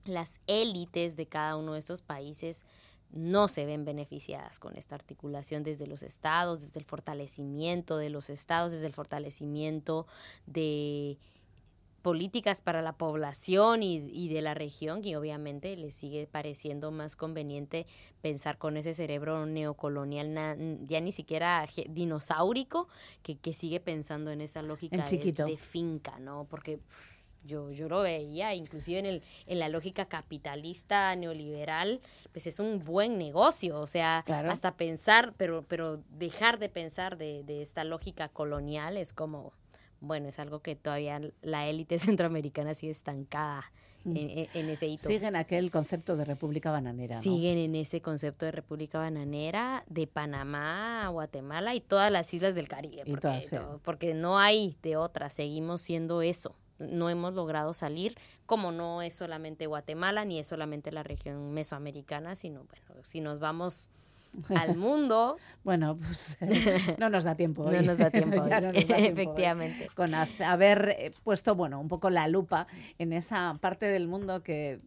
[0.04, 2.64] las élites de cada uno de estos países
[3.10, 8.28] no se ven beneficiadas con esta articulación desde los estados, desde el fortalecimiento de los
[8.28, 10.06] estados, desde el fortalecimiento
[10.46, 11.18] de
[12.04, 17.86] políticas para la población y, de la región y obviamente les sigue pareciendo más conveniente
[18.20, 22.88] pensar con ese cerebro neocolonial ya ni siquiera dinosaurico
[23.22, 26.46] que, que sigue pensando en esa lógica de, de, finca, ¿no?
[26.50, 26.78] Porque
[27.44, 32.00] yo, yo lo veía, inclusive en, el, en la lógica capitalista neoliberal,
[32.32, 37.44] pues es un buen negocio, o sea, hasta pensar, pero, pero dejar de pensar de,
[37.44, 39.52] de esta lógica colonial es como,
[40.00, 43.64] bueno, es algo que todavía la élite centroamericana sigue estancada
[44.04, 44.16] mm.
[44.16, 45.08] en, ese hito.
[45.08, 47.20] Siguen aquel concepto de República Bananera.
[47.20, 52.68] Siguen en ese concepto de República Bananera, de Panamá, Guatemala y todas las islas del
[52.68, 56.54] Caribe, porque, porque no hay de otras, seguimos siendo eso
[56.90, 58.16] no hemos logrado salir,
[58.46, 63.38] como no es solamente Guatemala ni es solamente la región mesoamericana, sino bueno, si nos
[63.40, 63.90] vamos
[64.54, 65.36] al mundo.
[65.62, 66.38] bueno, pues
[66.98, 67.70] no nos da tiempo.
[67.70, 69.04] No nos da tiempo, Ya no nos da tiempo hoy.
[69.06, 69.88] efectivamente.
[69.94, 72.66] Con haber eh, puesto, bueno, un poco la lupa
[72.98, 74.80] en esa parte del mundo que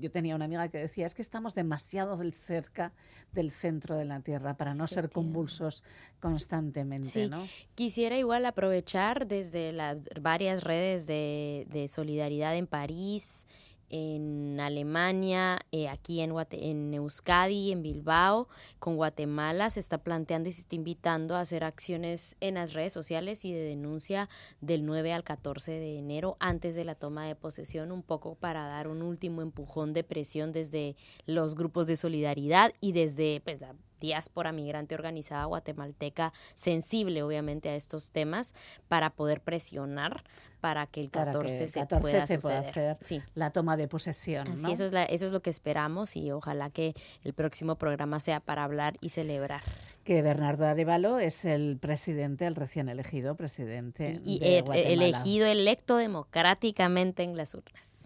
[0.00, 2.92] yo tenía una amiga que decía, es que estamos demasiado del cerca
[3.32, 5.84] del centro de la Tierra para no ser convulsos
[6.20, 7.28] constantemente, Sí.
[7.28, 7.46] ¿no?
[7.74, 13.46] Quisiera igual aprovechar desde las varias redes de, de solidaridad en París,
[13.90, 18.48] en Alemania, eh, aquí en, Guate- en Euskadi, en Bilbao,
[18.78, 22.92] con Guatemala, se está planteando y se está invitando a hacer acciones en las redes
[22.92, 24.28] sociales y de denuncia
[24.60, 28.66] del 9 al 14 de enero antes de la toma de posesión, un poco para
[28.66, 33.74] dar un último empujón de presión desde los grupos de solidaridad y desde pues, la
[34.00, 38.54] diáspora migrante organizada guatemalteca sensible obviamente a estos temas
[38.88, 40.24] para poder presionar
[40.60, 42.90] para que el Para que 14, el se 14 pueda se pueda suceder.
[42.96, 43.22] hacer Sí.
[43.34, 44.68] La toma de posesión, Así, ¿no?
[44.72, 48.40] eso, es la- eso es lo que esperamos y ojalá que el próximo programa sea
[48.40, 49.62] para hablar y celebrar.
[50.04, 54.92] Que Bernardo Arevalo es el presidente, el recién elegido presidente Y, y de Guatemala.
[54.92, 57.99] elegido, electo democráticamente en las urnas.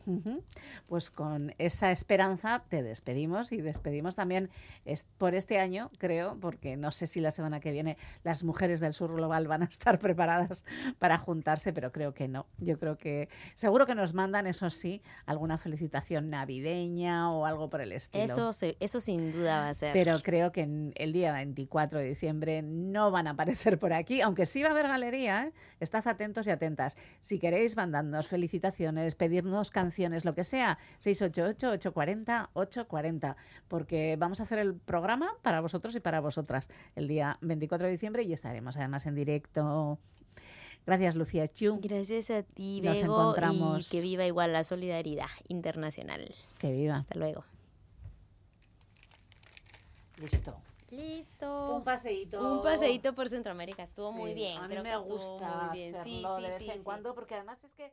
[0.88, 4.50] Pues con esa esperanza te despedimos y despedimos también
[4.84, 8.80] es- por este año, creo, porque no sé si la semana que viene las mujeres
[8.80, 10.64] del sur global van a estar preparadas
[10.98, 12.46] para juntarse, pero creo que no.
[12.58, 17.80] Yo creo que seguro que nos mandan, eso sí, alguna felicitación navideña o algo por
[17.80, 18.24] el estilo.
[18.24, 19.92] Eso, se- eso sin duda va a ser.
[19.92, 24.20] Pero creo que en el día 24 de diciembre no van a aparecer por aquí,
[24.20, 25.44] aunque sí va a haber galería.
[25.46, 25.52] ¿eh?
[25.80, 26.96] Estad atentos y atentas.
[27.20, 29.93] Si queréis, mandadnos felicitaciones, pedirnos canciones,
[30.24, 33.36] lo que sea, 688-840-840,
[33.68, 37.92] porque vamos a hacer el programa para vosotros y para vosotras el día 24 de
[37.92, 39.98] diciembre y estaremos además en directo.
[40.86, 41.78] Gracias, Lucía Chu.
[41.80, 43.86] Gracias a ti, Nos Bego, encontramos.
[43.86, 46.34] y que viva igual la solidaridad internacional.
[46.58, 46.96] Que viva.
[46.96, 47.44] Hasta luego.
[50.18, 50.54] Listo.
[50.90, 51.76] Listo.
[51.76, 52.56] Un paseíto.
[52.58, 53.82] Un paseíto por Centroamérica.
[53.82, 54.58] Estuvo muy Sí, bien.
[54.58, 55.94] A mí creo me que gusta muy bien.
[56.04, 56.84] Sí, hacerlo sí, de vez sí, en sí.
[56.84, 57.92] cuando porque además es que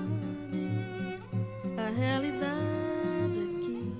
[1.91, 3.93] realidade que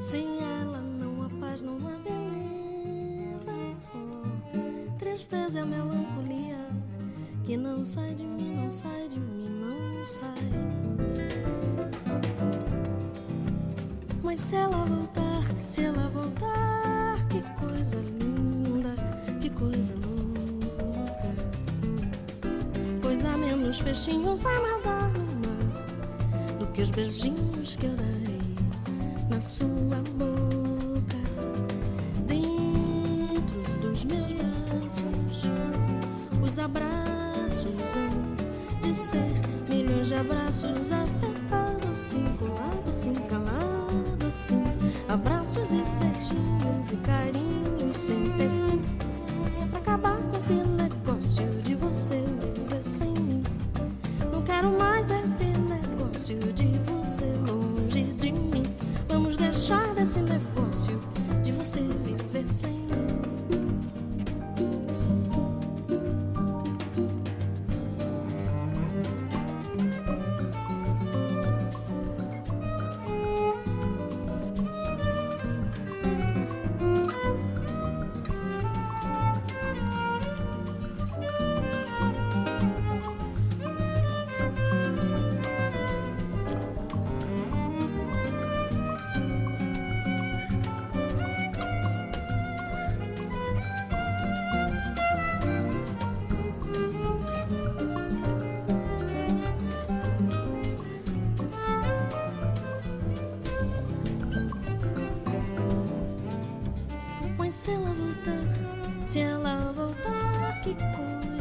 [0.00, 6.68] sem ela não há paz, não há beleza, só tristeza e melancolia
[7.44, 10.34] que não sai de mim, não sai de mim, não sai.
[14.22, 18.94] Mas se ela voltar, se ela voltar, que coisa linda,
[19.40, 21.34] que coisa louca.
[23.02, 25.09] Pois há menos peixinhos a nadar
[26.74, 28.40] que os beijinhos que eu darei
[29.28, 31.18] na sua boca.
[32.26, 35.50] Dentro dos meus braços,
[36.42, 39.32] os abraços hão de ser
[39.68, 44.62] milhões de abraços apertados assim, colado assim, calado assim.
[45.08, 49.09] Abraços e beijinhos e carinhos sem ter fim.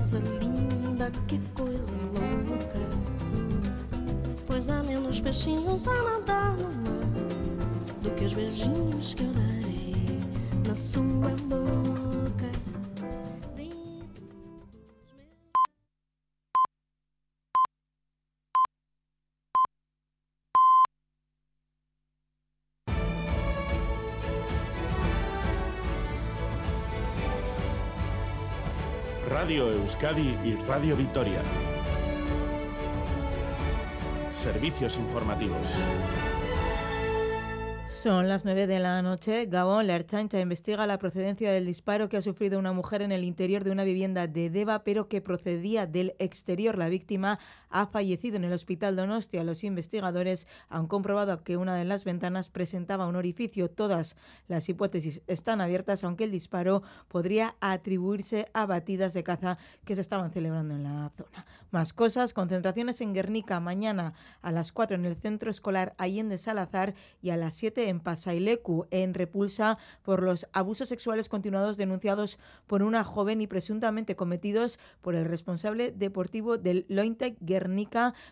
[0.09, 2.79] Coisa linda, que coisa louca.
[4.47, 10.19] Pois há menos peixinhos a nadar no mar do que os beijinhos que eu darei
[10.67, 11.68] na sua boca.
[29.49, 31.41] Radio Euskadi y Radio Vitoria.
[34.31, 35.75] Servicios informativos.
[37.87, 39.47] Son las 9 de la noche.
[39.47, 43.23] Gabón, la Erchancha investiga la procedencia del disparo que ha sufrido una mujer en el
[43.23, 46.77] interior de una vivienda de Deva, pero que procedía del exterior.
[46.77, 49.43] La víctima ha fallecido en el hospital Donostia.
[49.43, 53.69] Los investigadores han comprobado que una de las ventanas presentaba un orificio.
[53.69, 54.15] Todas
[54.47, 60.01] las hipótesis están abiertas, aunque el disparo podría atribuirse a batidas de caza que se
[60.01, 61.45] estaban celebrando en la zona.
[61.71, 66.95] Más cosas, concentraciones en Guernica mañana a las 4 en el centro escolar Allende Salazar
[67.21, 72.81] y a las 7 en Pasailecu, en repulsa por los abusos sexuales continuados denunciados por
[72.81, 77.58] una joven y presuntamente cometidos por el responsable deportivo del Lointec Guernica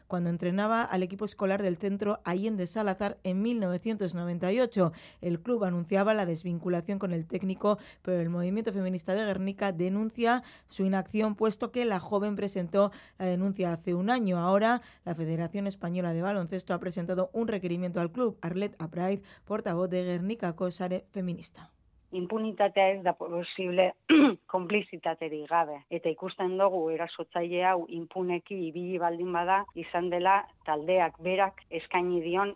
[0.07, 4.91] cuando entrenaba al equipo escolar del centro Allende Salazar en 1998.
[5.21, 10.43] El club anunciaba la desvinculación con el técnico, pero el movimiento feminista de Guernica denuncia
[10.65, 14.39] su inacción puesto que la joven presentó la denuncia hace un año.
[14.39, 19.89] Ahora la Federación Española de Baloncesto ha presentado un requerimiento al club Arlet Abraid portavoz
[19.89, 21.71] de Gernikako sare feminista.
[22.11, 23.93] Impunitatea ez da posible
[24.53, 25.81] konplizitaterik gabe.
[25.89, 32.55] Eta ikusten dugu erasotzaile hau impuneki ibili baldin bada izan dela taldeak berak eskaini dion.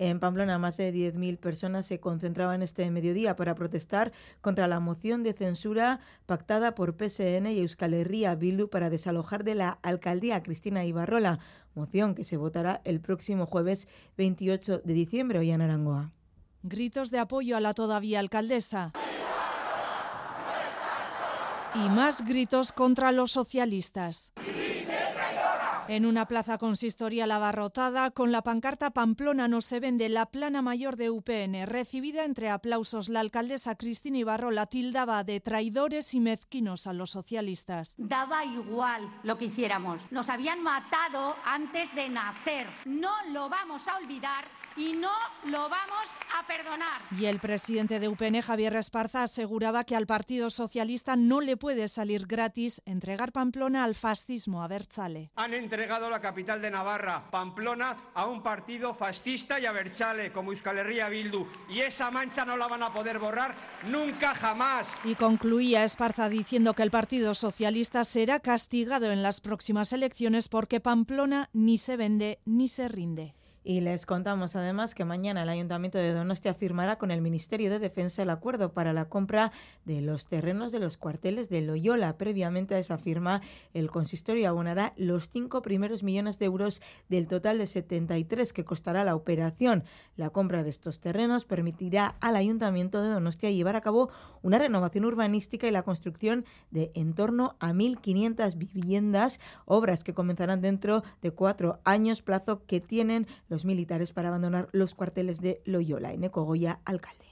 [0.00, 5.24] En Pamplona, más de 10.000 personas se concentraban este mediodía para protestar contra la moción
[5.24, 10.84] de censura pactada por PSN y Euskal Herria Bildu para desalojar de la alcaldía Cristina
[10.84, 11.40] Ibarrola,
[11.74, 16.12] moción que se votará el próximo jueves 28 de diciembre hoy en Arangoa.
[16.62, 18.92] Gritos de apoyo a la todavía alcaldesa.
[21.74, 24.32] Y más gritos contra los socialistas.
[25.88, 30.96] En una plaza consistorial abarrotada, con la pancarta Pamplona no se vende la plana mayor
[30.96, 36.86] de UPN, recibida entre aplausos, la alcaldesa Cristina Ibarro la tildaba de traidores y mezquinos
[36.86, 37.94] a los socialistas.
[37.96, 40.02] Daba igual lo que hiciéramos.
[40.10, 42.66] Nos habían matado antes de nacer.
[42.84, 45.10] No lo vamos a olvidar y no
[45.44, 47.02] lo vamos a perdonar.
[47.18, 51.88] Y el presidente de UPN, Javier Esparza, aseguraba que al Partido Socialista no le puede
[51.88, 55.32] salir gratis entregar Pamplona al fascismo abertzale.
[55.36, 60.78] Han entregado la capital de Navarra, Pamplona, a un partido fascista y abertzale como Euskal
[60.78, 61.46] Herria Bildu.
[61.68, 63.54] Y esa mancha no la van a poder borrar
[63.88, 64.88] nunca jamás.
[65.04, 70.80] Y concluía Esparza diciendo que el Partido Socialista será castigado en las próximas elecciones porque
[70.80, 73.37] Pamplona ni se vende ni se rinde.
[73.68, 77.78] Y les contamos además que mañana el Ayuntamiento de Donostia firmará con el Ministerio de
[77.78, 79.52] Defensa el acuerdo para la compra
[79.84, 82.16] de los terrenos de los cuarteles de Loyola.
[82.16, 83.42] Previamente a esa firma,
[83.74, 89.04] el consistorio abonará los cinco primeros millones de euros del total de 73 que costará
[89.04, 89.84] la operación.
[90.16, 94.08] La compra de estos terrenos permitirá al Ayuntamiento de Donostia llevar a cabo
[94.40, 100.62] una renovación urbanística y la construcción de en torno a 1.500 viviendas, obras que comenzarán
[100.62, 106.12] dentro de cuatro años, plazo que tienen los militares para abandonar los cuarteles de Loyola.
[106.12, 107.24] En Goya, alcalde.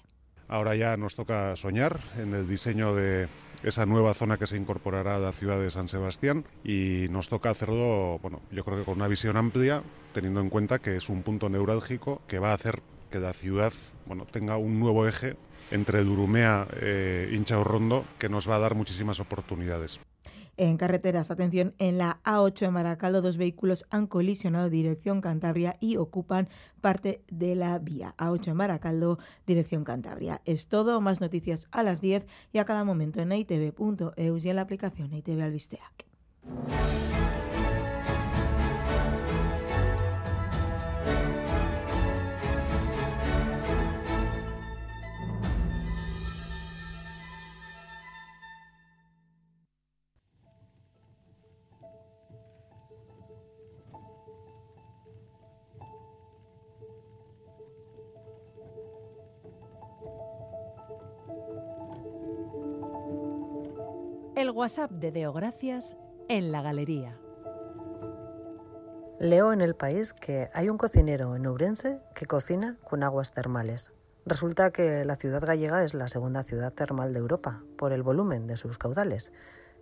[0.49, 3.29] Ahora ya nos toca soñar en el diseño de
[3.63, 7.51] esa nueva zona que se incorporará a la ciudad de San Sebastián y nos toca
[7.51, 11.23] hacerlo, bueno, yo creo que con una visión amplia, teniendo en cuenta que es un
[11.23, 13.73] punto neurálgico que va a hacer que la ciudad,
[14.07, 15.37] bueno, tenga un nuevo eje
[15.71, 19.99] entre Durumea e Incha Rondo que nos va a dar muchísimas oportunidades.
[20.59, 25.99] En carreteras, atención, en la A8 de Maracaldo dos vehículos han colisionado dirección Cantabria y
[25.99, 26.49] ocupan
[26.81, 28.15] parte de la vía.
[28.17, 30.41] A8 en Maracaldo, dirección Cantabria.
[30.47, 34.57] Es todo, más noticias a las 10 y a cada momento en itv.eus y en
[34.57, 36.07] la aplicación ITV Albisteac.
[64.67, 65.97] WhatsApp de Deo Gracias
[66.29, 67.17] en la galería.
[69.21, 73.93] Leo en el país que hay un cocinero en Ourense que cocina con aguas termales.
[74.25, 78.49] Resulta que la ciudad gallega es la segunda ciudad termal de Europa por el volumen
[78.49, 79.33] de sus caudales.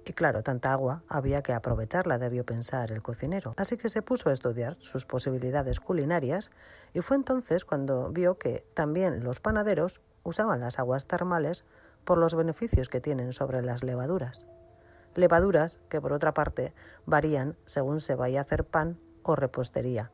[0.05, 3.55] Y claro, tanta agua había que aprovecharla, debió pensar el cocinero.
[3.57, 6.51] Así que se puso a estudiar sus posibilidades culinarias
[6.93, 11.65] y fue entonces cuando vio que también los panaderos usaban las aguas termales
[12.05, 14.45] por los beneficios que tienen sobre las levaduras.
[15.15, 16.75] Levaduras que, por otra parte,
[17.07, 20.11] varían según se vaya a hacer pan o repostería.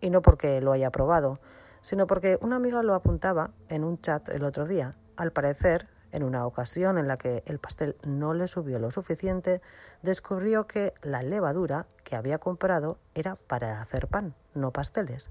[0.00, 1.40] Y no porque lo haya probado,
[1.80, 4.96] sino porque una amiga lo apuntaba en un chat el otro día.
[5.16, 9.60] Al parecer, En una ocasión en la que el pastel no le subió lo suficiente,
[10.02, 15.30] descubrió que la levadura que había comprado era para hacer pan, no pasteles.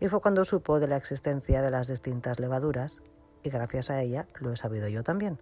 [0.00, 3.02] Y fue cuando supo de la existencia de las distintas levaduras,
[3.42, 5.40] y gracias a ella lo he sabido yo también.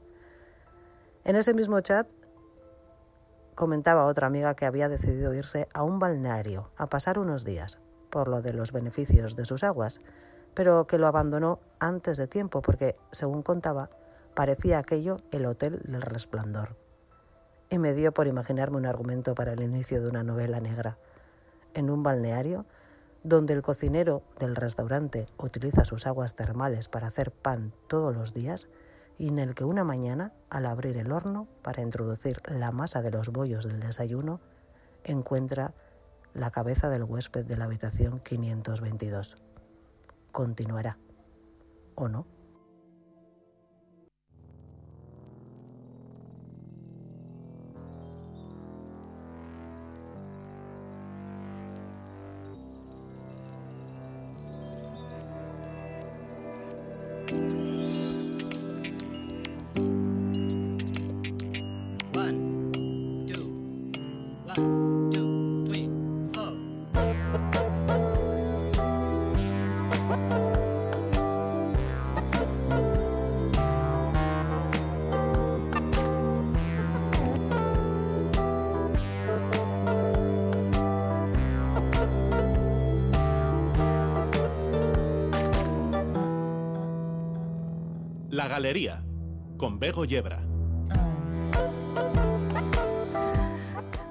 [1.24, 2.06] En ese mismo chat
[3.56, 7.80] comentaba otra amiga que había decidido irse a un balneario a pasar unos días,
[8.10, 10.02] por lo de los beneficios de sus aguas,
[10.54, 13.90] pero que lo abandonó antes de tiempo porque, según contaba,
[14.34, 16.76] parecía aquello el Hotel del Resplandor.
[17.70, 20.98] Y me dio por imaginarme un argumento para el inicio de una novela negra.
[21.72, 22.66] En un balneario,
[23.24, 28.68] donde el cocinero del restaurante utiliza sus aguas termales para hacer pan todos los días,
[29.18, 33.10] y en el que una mañana, al abrir el horno para introducir la masa de
[33.10, 34.40] los bollos del desayuno,
[35.04, 35.74] encuentra
[36.34, 39.38] la cabeza del huésped de la habitación 522.
[40.32, 40.98] Continuará.
[41.94, 42.26] ¿O no?
[88.48, 89.04] Galería,
[89.56, 90.35] con Bego Yebra.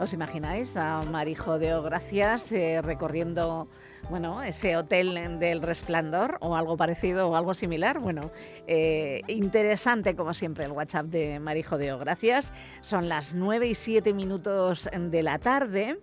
[0.05, 3.67] ¿Os imagináis a Marijo de Gracias eh, recorriendo
[4.07, 7.97] bueno, ese hotel del resplandor o algo parecido o algo similar?
[7.97, 8.29] Bueno,
[8.67, 12.53] eh, interesante como siempre el WhatsApp de Marijo de Gracias.
[12.81, 15.97] Son las 9 y 7 minutos de la tarde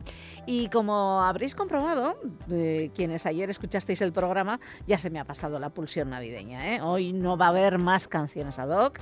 [0.46, 2.18] y como habréis comprobado,
[2.50, 6.84] eh, quienes ayer escuchasteis el programa, ya se me ha pasado la pulsión navideña.
[6.84, 8.98] Hoy no va a haber más canciones ad hoc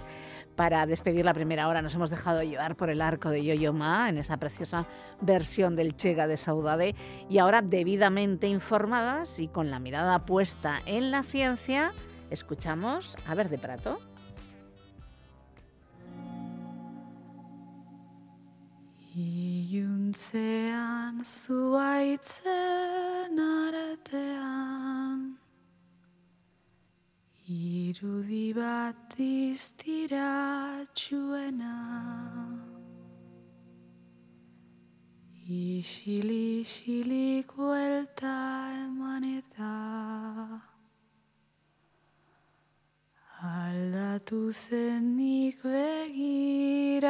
[0.60, 1.80] para despedir la primera hora.
[1.80, 4.86] Nos hemos dejado llevar por el arco de Yo-Yo Ma en esa preciosa
[5.22, 6.94] versión del Chega de Saudade
[7.30, 11.94] y ahora debidamente informadas y con la mirada puesta en la ciencia,
[12.28, 14.00] escuchamos a Verde Prato.
[27.50, 31.78] Irudi bat iztira txuena.
[35.50, 39.72] Isili, isili kuelta eman eta
[43.42, 47.02] Aldatu zenik begiratzean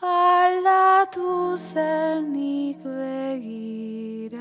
[0.00, 4.32] Aldatu zenik begiratzean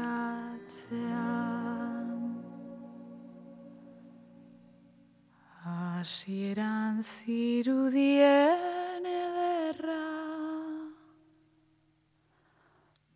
[5.72, 10.08] Hasieran zirudien ederra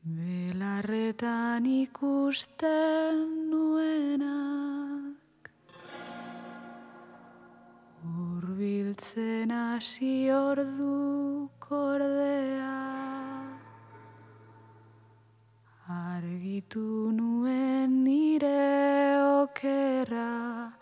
[0.05, 5.51] Belarretan ikusten nuenak.
[8.05, 12.79] Urbiltzen hasi ordu kordea
[15.97, 20.74] Argitu nuen nire okerra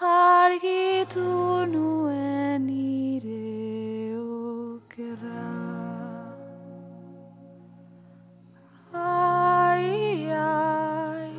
[0.00, 5.46] argitu nuen nire okerra.
[8.94, 11.34] Ai, ai,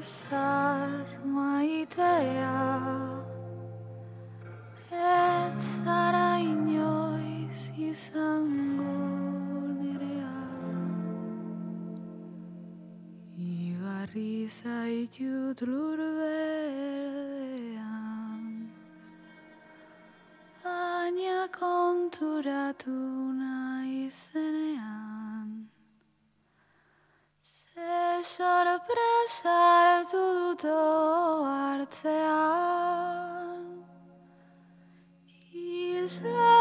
[0.00, 0.88] izar
[1.24, 2.56] maitea,
[4.90, 8.96] ez zara inoiz izango
[9.82, 10.36] nerea.
[13.36, 15.98] Igarri zaitut lur
[22.68, 22.90] konturatu
[23.38, 25.68] nahi zenean.
[27.42, 30.64] Ze sorpresa hartu dut
[31.46, 32.84] hartzean,
[35.52, 36.57] Isla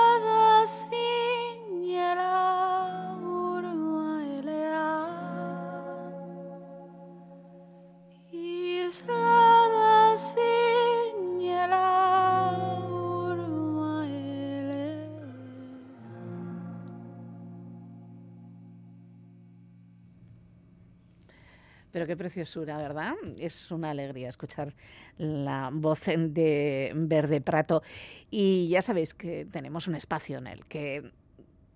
[22.08, 23.14] qué preciosura, ¿verdad?
[23.38, 24.74] Es una alegría escuchar
[25.18, 27.84] la voz de Verde Prato.
[28.32, 31.12] Y ya sabéis que tenemos un espacio en el que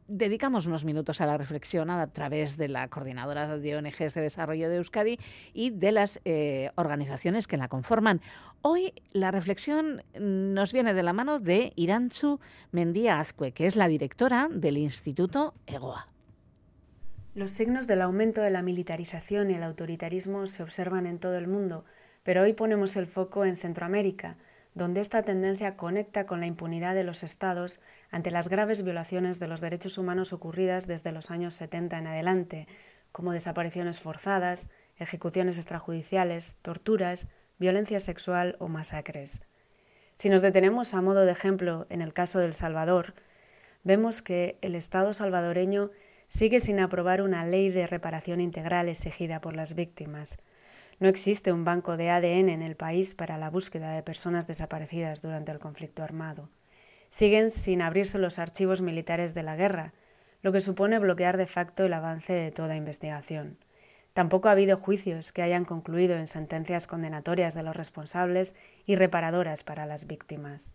[0.08, 4.70] dedicamos unos minutos a la reflexión a través de la Coordinadora de ONGs de Desarrollo
[4.70, 5.18] de Euskadi
[5.54, 8.22] y de las eh, organizaciones que la conforman.
[8.62, 12.40] Hoy la reflexión nos viene de la mano de Irantzu
[12.72, 16.11] Mendía Azcue, que es la directora del Instituto EGOA.
[17.34, 21.48] Los signos del aumento de la militarización y el autoritarismo se observan en todo el
[21.48, 21.86] mundo,
[22.24, 24.36] pero hoy ponemos el foco en Centroamérica,
[24.74, 27.80] donde esta tendencia conecta con la impunidad de los estados
[28.10, 32.68] ante las graves violaciones de los derechos humanos ocurridas desde los años 70 en adelante,
[33.14, 34.68] como desapariciones forzadas,
[34.98, 37.30] ejecuciones extrajudiciales, torturas,
[37.60, 39.46] violencia sexual o masacres.
[40.18, 43.14] Si nos detenemos a modo de ejemplo en el caso del Salvador,
[43.86, 45.92] vemos que el Estado salvadoreño
[46.32, 50.40] sigue sin aprobar una ley de reparación integral exigida por las víctimas,
[51.02, 55.22] no existe un banco de ADN en el país para la búsqueda de personas desaparecidas
[55.22, 56.48] durante el conflicto armado.
[57.10, 59.94] Siguen sin abrirse los archivos militares de la guerra,
[60.42, 63.58] lo que supone bloquear de facto el avance de toda investigación.
[64.14, 68.56] Tampoco ha habido juicios que hayan concluido en sentencias condenatorias de los responsables
[68.86, 70.72] y reparadoras para las víctimas.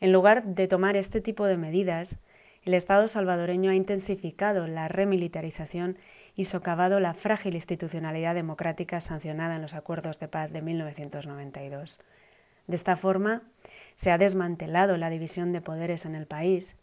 [0.00, 2.24] En lugar de tomar este tipo de medidas,
[2.64, 5.96] el Estado salvadoreño ha intensificado la remilitarización
[6.34, 11.98] y socavado la frágil institucionalidad democrática sancionada en los acuerdos de paz de 1992.
[12.66, 13.42] De esta forma,
[13.96, 16.76] se ha desmantelado la división de poderes en el país.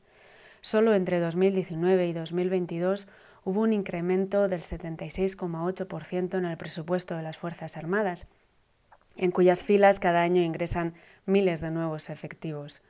[0.62, 3.08] Solo entre 2019 y 2022
[3.46, 8.28] hubo un incremento del 76,8% en el presupuesto de las Fuerzas Armadas,
[9.16, 10.94] en cuyas filas cada año ingresan
[11.26, 12.82] miles de nuevos efectivos.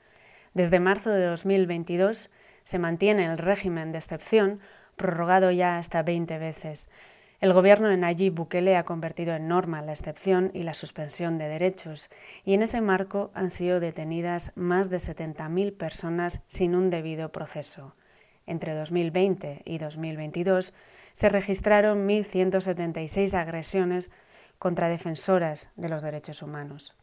[0.53, 2.31] Desde marzo de 2022
[2.67, 4.59] se mantiene el régimen de excepción
[4.97, 6.89] prorrogado ya hasta 20 veces.
[7.39, 11.47] El gobierno de Nayib Bukele ha convertido en norma la excepción y la suspensión de
[11.47, 12.09] derechos,
[12.43, 17.95] y en ese marco han sido detenidas más de 70.000 personas sin un debido proceso.
[18.45, 20.73] Entre 2020 y 2022
[21.13, 24.11] se registraron 1.176 agresiones
[24.59, 26.97] contra defensoras de los derechos humanos.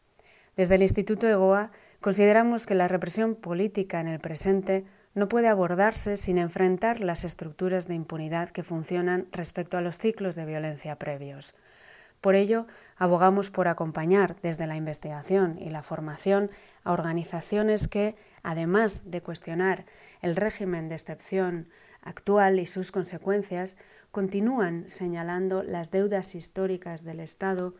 [0.55, 4.85] Desde el Instituto EGOA consideramos que la represión política en el presente
[5.15, 10.35] no puede abordarse sin enfrentar las estructuras de impunidad que funcionan respecto a los ciclos
[10.35, 11.55] de violencia previos.
[12.19, 16.51] Por ello, abogamos por acompañar desde la investigación y la formación
[16.83, 19.85] a organizaciones que, además de cuestionar
[20.21, 21.69] el régimen de excepción
[22.01, 23.77] actual y sus consecuencias,
[24.11, 27.75] continúan señalando las deudas históricas del Estado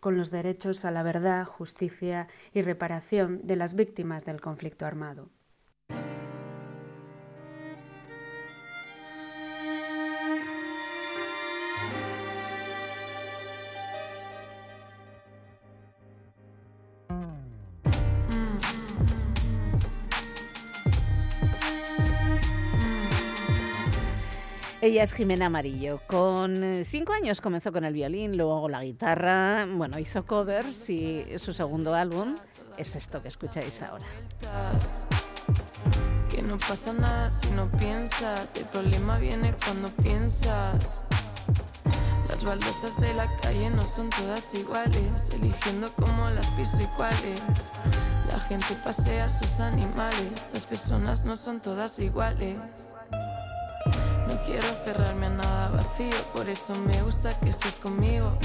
[0.00, 5.30] con los derechos a la verdad, justicia y reparación de las víctimas del conflicto armado.
[24.84, 26.02] Ella es Jimena Amarillo.
[26.06, 31.24] Con eh, cinco años comenzó con el violín, luego la guitarra, bueno, hizo covers y
[31.38, 32.36] su segundo álbum
[32.76, 34.04] es esto que escucháis ahora.
[36.28, 41.06] Que no pasa nada si no piensas, el problema viene cuando piensas.
[42.28, 47.40] Las baldosas de la calle no son todas iguales, eligiendo cómo las piso y cuáles.
[48.28, 52.90] La gente pasea sus animales, las personas no son todas iguales.
[54.44, 58.38] Quiero aferrarme a nada vacío, por eso me gusta que estés conmigo.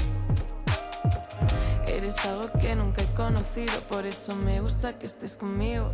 [1.86, 5.92] Eres algo que nunca he conocido, por eso me gusta que estés conmigo.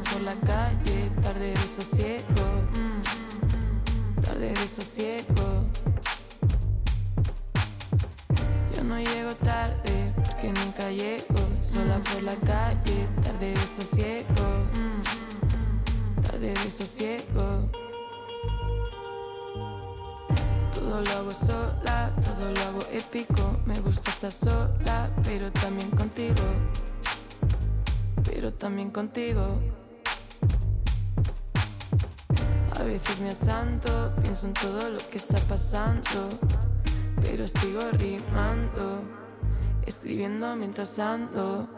[0.00, 5.64] Por la calle, tarde de sosiego, mm, tarde de sosiego.
[8.74, 16.22] Yo no llego tarde porque nunca llego, sola por la calle, tarde de sosiego, mm,
[16.22, 17.68] tarde de sosiego.
[20.72, 23.58] Todo lo hago sola, todo lo hago épico.
[23.66, 26.44] Me gusta estar sola, pero también contigo.
[28.22, 29.77] Pero también contigo.
[32.88, 36.30] Veces me achanto, pienso en todo lo que está pasando,
[37.20, 39.02] pero sigo rimando.
[39.84, 41.77] escribiendo mientras ando.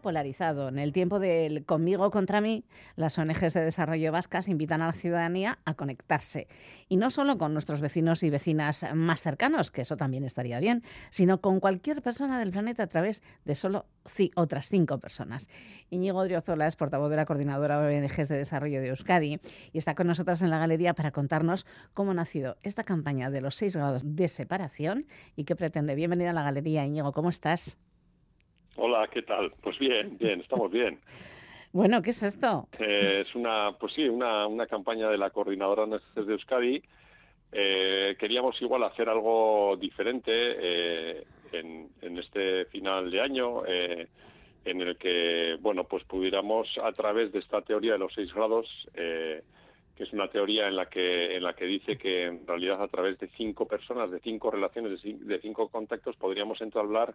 [0.00, 2.64] Polarizado, en el tiempo del conmigo contra mí,
[2.96, 6.48] las ONGs de desarrollo vascas invitan a la ciudadanía a conectarse.
[6.88, 10.82] Y no solo con nuestros vecinos y vecinas más cercanos, que eso también estaría bien,
[11.10, 13.86] sino con cualquier persona del planeta a través de solo
[14.34, 15.48] otras cinco personas.
[15.90, 19.40] Íñigo Driozola es portavoz de la Coordinadora ONGs de Desarrollo de Euskadi
[19.72, 23.40] y está con nosotras en la galería para contarnos cómo ha nacido esta campaña de
[23.40, 25.94] los seis grados de separación y qué pretende.
[25.94, 27.78] Bienvenida a la galería, Íñigo, ¿cómo estás?
[28.76, 29.52] Hola, ¿qué tal?
[29.60, 30.98] Pues bien, bien, estamos bien.
[31.72, 32.66] Bueno, ¿qué es esto?
[32.80, 36.82] Eh, es una, pues sí, una, una campaña de la coordinadora de Euskadi.
[37.52, 44.96] Eh, queríamos igual hacer algo diferente eh, en, en, este final de año, en el
[44.96, 48.66] que, bueno, pues pudiéramos a través de esta teoría de los seis grados,
[50.00, 52.88] que es una teoría en la que en la que dice que en realidad a
[52.88, 57.12] través de cinco personas, de cinco relaciones, de cinco contactos, podríamos entablar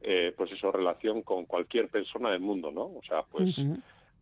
[0.00, 2.84] eh, pues eso, relación con cualquier persona del mundo, ¿no?
[2.84, 3.54] O sea, pues,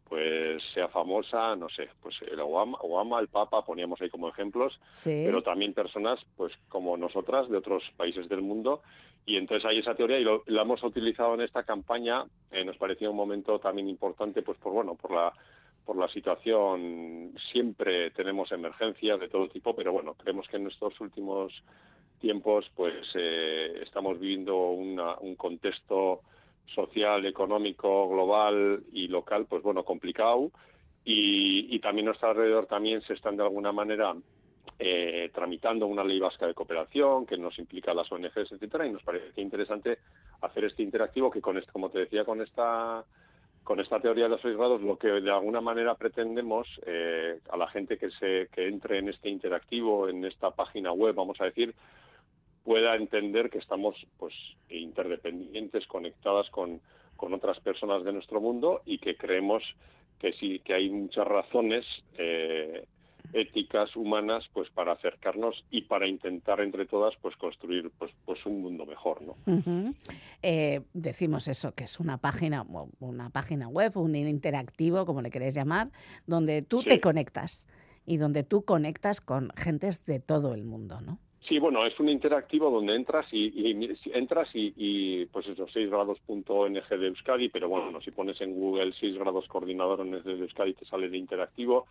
[0.08, 4.80] pues sea famosa, no sé, pues el Obama, Obama, el Papa, poníamos ahí como ejemplos,
[5.04, 8.82] pero también personas, pues como nosotras, de otros países del mundo,
[9.24, 12.76] y entonces hay esa teoría y lo, la hemos utilizado en esta campaña, eh, nos
[12.76, 15.32] parecía un momento también importante, pues por, bueno, por la
[15.90, 21.00] por la situación siempre tenemos emergencias de todo tipo, pero bueno, creemos que en estos
[21.00, 21.52] últimos
[22.20, 26.20] tiempos pues eh, estamos viviendo un contexto
[26.72, 30.52] social, económico, global y local, pues bueno, complicado.
[31.04, 34.14] Y, también a nuestro alrededor también se están de alguna manera
[34.78, 39.02] eh, tramitando una ley vasca de cooperación que nos implica las ONGs, etcétera, y nos
[39.02, 39.98] parece interesante
[40.40, 43.04] hacer este interactivo que con esto, como te decía, con esta
[43.64, 47.56] con esta teoría de los seis grados, lo que de alguna manera pretendemos eh, a
[47.56, 51.44] la gente que se que entre en este interactivo, en esta página web, vamos a
[51.44, 51.74] decir,
[52.64, 54.34] pueda entender que estamos pues
[54.68, 56.80] interdependientes, conectadas con,
[57.16, 59.62] con otras personas de nuestro mundo y que creemos
[60.18, 61.86] que sí que hay muchas razones
[62.18, 62.84] eh,
[63.32, 68.62] éticas humanas pues para acercarnos y para intentar entre todas pues construir pues pues un
[68.62, 69.36] mundo mejor no
[70.42, 72.66] eh, decimos eso que es una página
[72.98, 75.90] una página web un interactivo como le queréis llamar
[76.26, 77.68] donde tú te conectas
[78.06, 81.18] y donde tú conectas con gentes de todo el mundo no
[81.48, 87.06] Sí, bueno, es un interactivo donde entras y, entras y, pues eso, 6 grados.ong de
[87.06, 91.08] Euskadi, pero bueno, si pones en Google 6 grados coordinador ONG de Euskadi te sale
[91.08, 91.86] de interactivo.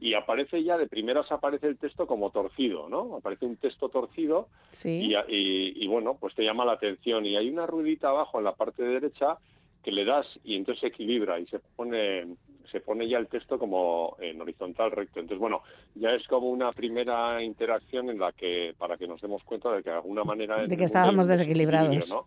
[0.00, 3.16] Y aparece ya, de primeras aparece el texto como torcido, ¿no?
[3.16, 4.48] Aparece un texto torcido
[4.84, 7.24] y, y, bueno, pues te llama la atención.
[7.24, 9.38] Y hay una ruedita abajo en la parte derecha
[9.84, 12.26] que le das y entonces se equilibra y se pone
[12.70, 15.20] se pone ya el texto como en horizontal recto.
[15.20, 15.62] Entonces, bueno,
[15.94, 19.82] ya es como una primera interacción en la que, para que nos demos cuenta de
[19.82, 20.66] que de alguna manera...
[20.66, 22.08] De que estábamos desequilibrados.
[22.08, 22.24] ¿no?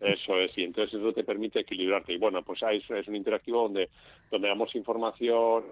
[0.00, 2.12] Eso es, y entonces eso te permite equilibrarte.
[2.12, 3.88] Y bueno, pues ahí es un interactivo donde,
[4.30, 5.64] donde damos información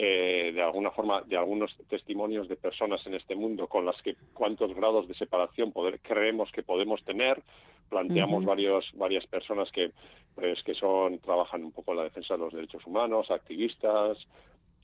[0.00, 4.14] eh, de alguna forma de algunos testimonios de personas en este mundo con las que
[4.32, 7.42] cuántos grados de separación poder, creemos que podemos tener.
[7.88, 9.90] Planteamos varios varias personas que
[10.36, 14.24] pues que son trabajan un poco en la defensa de los derechos humanos activistas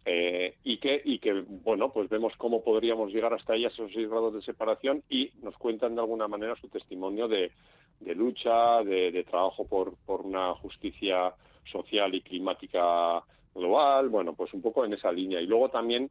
[0.05, 4.11] eh, y que y que bueno pues vemos cómo podríamos llegar hasta ahí esos seis
[4.11, 7.53] grados de separación y nos cuentan de alguna manera su testimonio de,
[8.01, 11.33] de lucha de, de trabajo por por una justicia
[11.71, 13.23] social y climática
[13.55, 15.40] global, bueno, pues un poco en esa línea.
[15.40, 16.11] Y luego también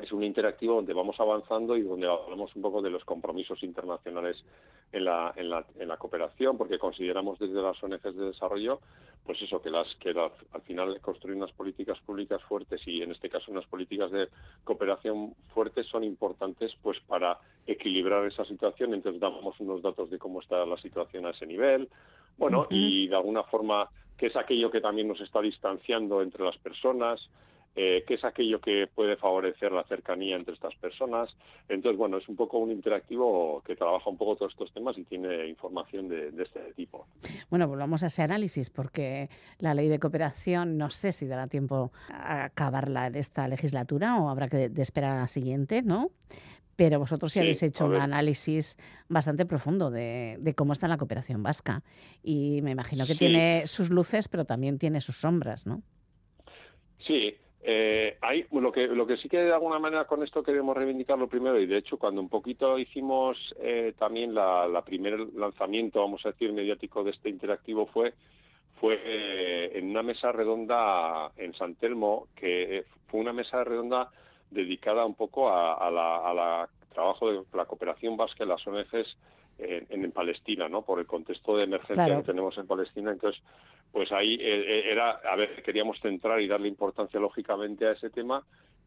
[0.00, 4.42] es un interactivo donde vamos avanzando y donde hablamos un poco de los compromisos internacionales
[4.90, 8.80] en la, en la, en la cooperación, porque consideramos desde las ONGs de desarrollo,
[9.24, 13.28] pues eso, que las que al final construir unas políticas públicas fuertes y en este
[13.28, 14.28] caso unas políticas de
[14.64, 18.94] cooperación fuertes son importantes pues para equilibrar esa situación.
[18.94, 21.88] Entonces damos unos datos de cómo está la situación a ese nivel,
[22.38, 26.56] bueno, y de alguna forma que es aquello que también nos está distanciando entre las
[26.58, 27.28] personas,
[27.74, 31.34] eh, qué es aquello que puede favorecer la cercanía entre estas personas.
[31.70, 35.04] Entonces, bueno, es un poco un interactivo que trabaja un poco todos estos temas y
[35.04, 37.06] tiene información de, este tipo.
[37.48, 41.92] Bueno, volvamos a ese análisis, porque la ley de cooperación no sé si dará tiempo
[42.10, 46.10] a acabarla en esta legislatura o habrá que esperar a la siguiente, ¿no?
[46.82, 48.76] Pero vosotros sí, habéis hecho un análisis
[49.08, 51.82] bastante profundo de, cómo está la cooperación vasca.
[52.24, 55.82] Y me imagino que tiene sus luces, pero también tiene sus sombras, ¿no?
[56.98, 60.76] Sí, eh, hay, lo, que, lo que sí que de alguna manera con esto queremos
[60.76, 65.20] reivindicar lo primero, y de hecho cuando un poquito hicimos eh, también la, la primer
[65.34, 68.14] lanzamiento, vamos a decir, mediático de este interactivo fue
[68.80, 74.10] fue eh, en una mesa redonda en San Telmo, que fue una mesa redonda
[74.52, 79.16] dedicada un poco a, la, trabajo de la cooperación vasca en las ONGs
[79.58, 80.82] en, en, Palestina, ¿no?
[80.82, 83.12] Por el contexto de emergencia que tenemos en Palestina.
[83.12, 83.42] Entonces,
[83.92, 88.10] pues ahí eh, eh, era, a ver, queríamos centrar y darle importancia lógicamente a ese
[88.10, 88.42] tema,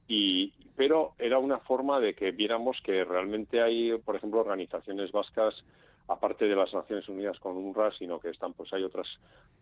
[0.07, 5.63] y, pero era una forma de que viéramos que realmente hay, por ejemplo, organizaciones vascas
[6.07, 9.07] aparte de las Naciones Unidas con UNRWA, sino que están, pues hay otras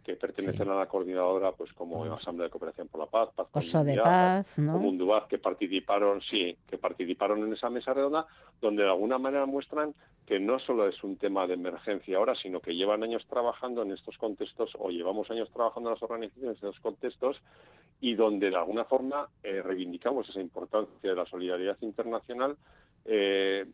[0.03, 3.47] que pertenecen a la coordinadora, pues como la Asamblea de Cooperación por la Paz, Paz
[3.53, 4.77] Oso de Paz, ¿no?
[4.77, 8.27] Mundubaz, que participaron, sí, que participaron en esa mesa redonda,
[8.59, 9.93] donde de alguna manera muestran
[10.25, 13.91] que no solo es un tema de emergencia ahora, sino que llevan años trabajando en
[13.91, 17.41] estos contextos, o llevamos años trabajando en las organizaciones en estos contextos,
[18.01, 22.57] y donde de alguna forma eh, reivindicamos esa importancia de la solidaridad internacional,
[23.05, 23.65] eh,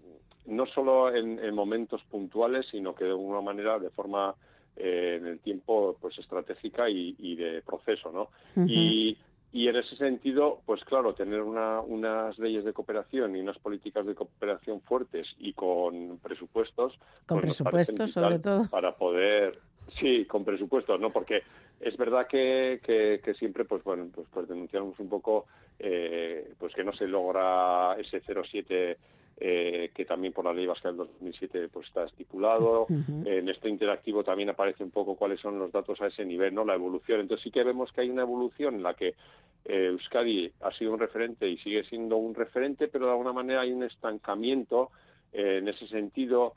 [0.49, 4.35] no solo en, momentos puntuales, sino que de alguna manera de forma
[4.75, 8.29] eh, en el tiempo pues estratégica y, de proceso, ¿no?
[8.67, 9.17] y,
[9.51, 14.13] y en ese sentido, pues claro, tener unas leyes de cooperación y unas políticas de
[14.13, 16.99] cooperación fuertes y con presupuestos.
[17.25, 18.69] Con pues presupuestos, sobre todo.
[18.69, 19.57] Para poder,
[19.99, 21.11] sí, con presupuestos, ¿no?
[21.11, 21.41] Porque
[21.79, 25.47] es verdad que, que, siempre, pues bueno, pues, pues denunciamos un poco,
[25.79, 28.97] eh, pues que no se logra ese 0,7
[29.41, 32.87] eh, que también por la ley vasca del 2007 pues está estipulado.
[32.89, 36.65] En este interactivo también aparece un poco cuáles son los datos a ese nivel, no
[36.65, 37.21] la evolución.
[37.21, 39.15] Entonces sí que vemos que hay una evolución en la que
[39.63, 43.61] eh, Euskadi ha sido un referente y sigue siendo un referente, pero de alguna manera
[43.61, 44.91] hay un estancamiento
[45.31, 46.55] eh, en ese sentido.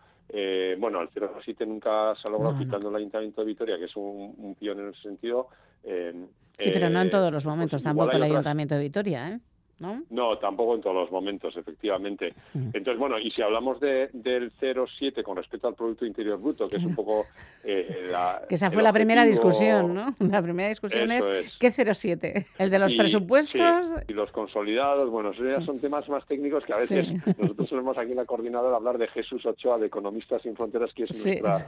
[0.78, 4.34] bueno, al 0,7 nunca se ha logrado quitando el Ayuntamiento de Vitoria, que es un,
[4.38, 5.46] un pionero en ese sentido.
[5.84, 9.40] sí, pero no en todos los pues momentos tampoco el Ayuntamiento de Vitoria, ¿eh?
[9.82, 10.38] ¿No?
[10.38, 12.34] tampoco en todos los momentos, efectivamente.
[12.54, 16.76] Entonces, bueno, y si hablamos de, del 0,7 con respecto al Producto Interior Bruto, que
[16.76, 17.26] es un poco...
[17.64, 20.16] Eh, la, que esa fue la primera discusión, ¿no?
[20.18, 21.24] La primera discusión es,
[21.60, 22.44] ¿qué 0,7?
[22.58, 23.60] ¿El de los presupuestos?
[24.08, 27.06] y los consolidados, bueno, esos ya son temas más técnicos que a veces
[27.38, 31.04] nosotros solemos aquí en la coordinadora hablar de Jesús Ochoa, de Economistas sin Fronteras, que
[31.04, 31.58] es nuestra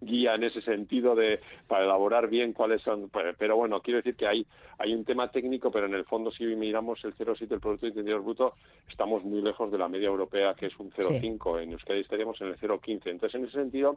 [0.00, 3.08] guía en ese sentido de para elaborar bien cuáles son...
[3.08, 4.46] Pues, pero bueno, quiero decir que hay,
[4.78, 8.20] hay un tema técnico, pero en el fondo si miramos el 0,7 el Producto Interior
[8.20, 8.54] Bruto,
[8.90, 11.62] estamos muy lejos de la media europea, que es un 0,5.
[11.62, 13.06] En Euskadi estaríamos en el 0,15.
[13.06, 13.96] Entonces, en ese sentido,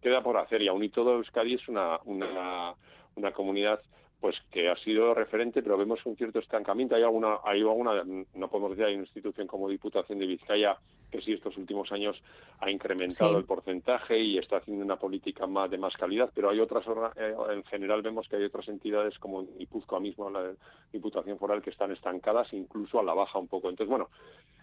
[0.00, 0.62] queda por hacer.
[0.62, 2.74] Y aún y todo, Euskadi es una, una,
[3.14, 3.80] una comunidad
[4.22, 6.94] pues que ha sido referente, pero vemos un cierto estancamiento.
[6.94, 10.78] Hay alguna, hay alguna, no podemos decir, hay una institución como Diputación de Vizcaya
[11.10, 12.22] que sí estos últimos años
[12.60, 16.60] ha incrementado el porcentaje y está haciendo una política más de más calidad, pero hay
[16.60, 20.52] otras, eh, en general vemos que hay otras entidades como Ipuzcoa mismo, la
[20.92, 23.70] Diputación Foral, que están estancadas, incluso a la baja un poco.
[23.70, 24.08] Entonces, bueno,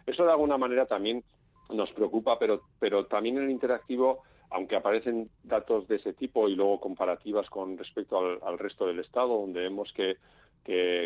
[0.05, 1.21] eso de alguna manera también
[1.69, 6.55] nos preocupa, pero, pero también en el interactivo aunque aparecen datos de ese tipo y
[6.55, 10.17] luego comparativas con respecto al, resto del Estado, donde vemos que,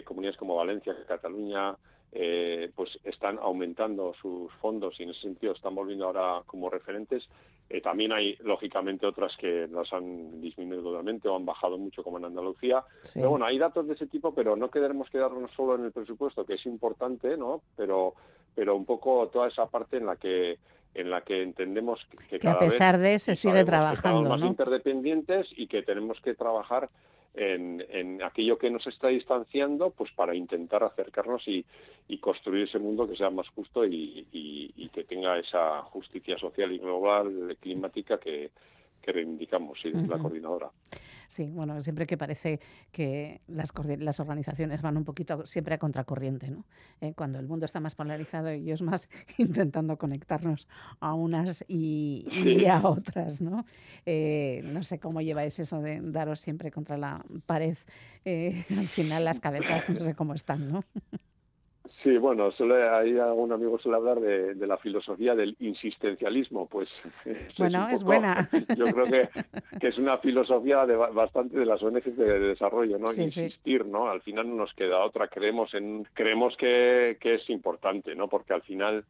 [0.06, 1.76] comunidades como Valencia, Cataluña,
[2.12, 7.28] eh, pues están aumentando sus fondos y en ese sentido están volviendo ahora como referentes.
[7.70, 12.18] Eh, también hay, lógicamente, otras que las han disminuido totalmente o han bajado mucho, como
[12.18, 12.84] en Andalucía.
[13.14, 16.46] Pero bueno, hay datos de ese tipo, pero no queremos quedarnos solo en el presupuesto,
[16.46, 17.62] que es importante, ¿no?
[17.76, 18.14] Pero,
[18.54, 20.60] pero un poco toda esa parte en la que
[20.96, 25.68] en la que entendemos que, que a pesar de se sigue trabajando, más interdependientes y
[25.68, 26.90] que tenemos que trabajar
[27.34, 31.66] en, en, aquello que nos está distanciando, pues para intentar acercarnos y,
[32.08, 36.72] y construir ese mundo que sea más justo y, y, que tenga esa justicia social
[36.72, 38.52] y global climática que,
[39.04, 40.72] que reivindicamos sí, la coordinadora.
[41.28, 42.60] Sí, bueno, siempre que parece
[42.92, 46.66] que las, las organizaciones van un poquito siempre a contracorriente, ¿no?
[47.02, 50.68] Eh, cuando el mundo está más polarizado y ellos más intentando conectarnos
[51.00, 53.66] a unas y, a otras, ¿no?
[54.06, 57.78] Eh, no sé cómo lleváis eso de daros siempre contra la pared.
[58.26, 60.84] Eh, al final las cabezas no sé cómo están, ¿no?
[62.02, 66.90] Sí, bueno, suele, ahí algún amigo suele hablar de, la filosofía del insistencialismo, pues.
[67.58, 68.50] Bueno, es, buena.
[68.76, 69.30] Yo creo que,
[69.80, 73.14] que, es una filosofía de bastante de las ONGs de, desarrollo, ¿no?
[73.14, 74.10] Insistir, ¿no?
[74.10, 75.28] Al final no nos queda otra.
[75.28, 78.28] Creemos en, creemos que, que es importante, ¿no?
[78.28, 79.06] Porque al final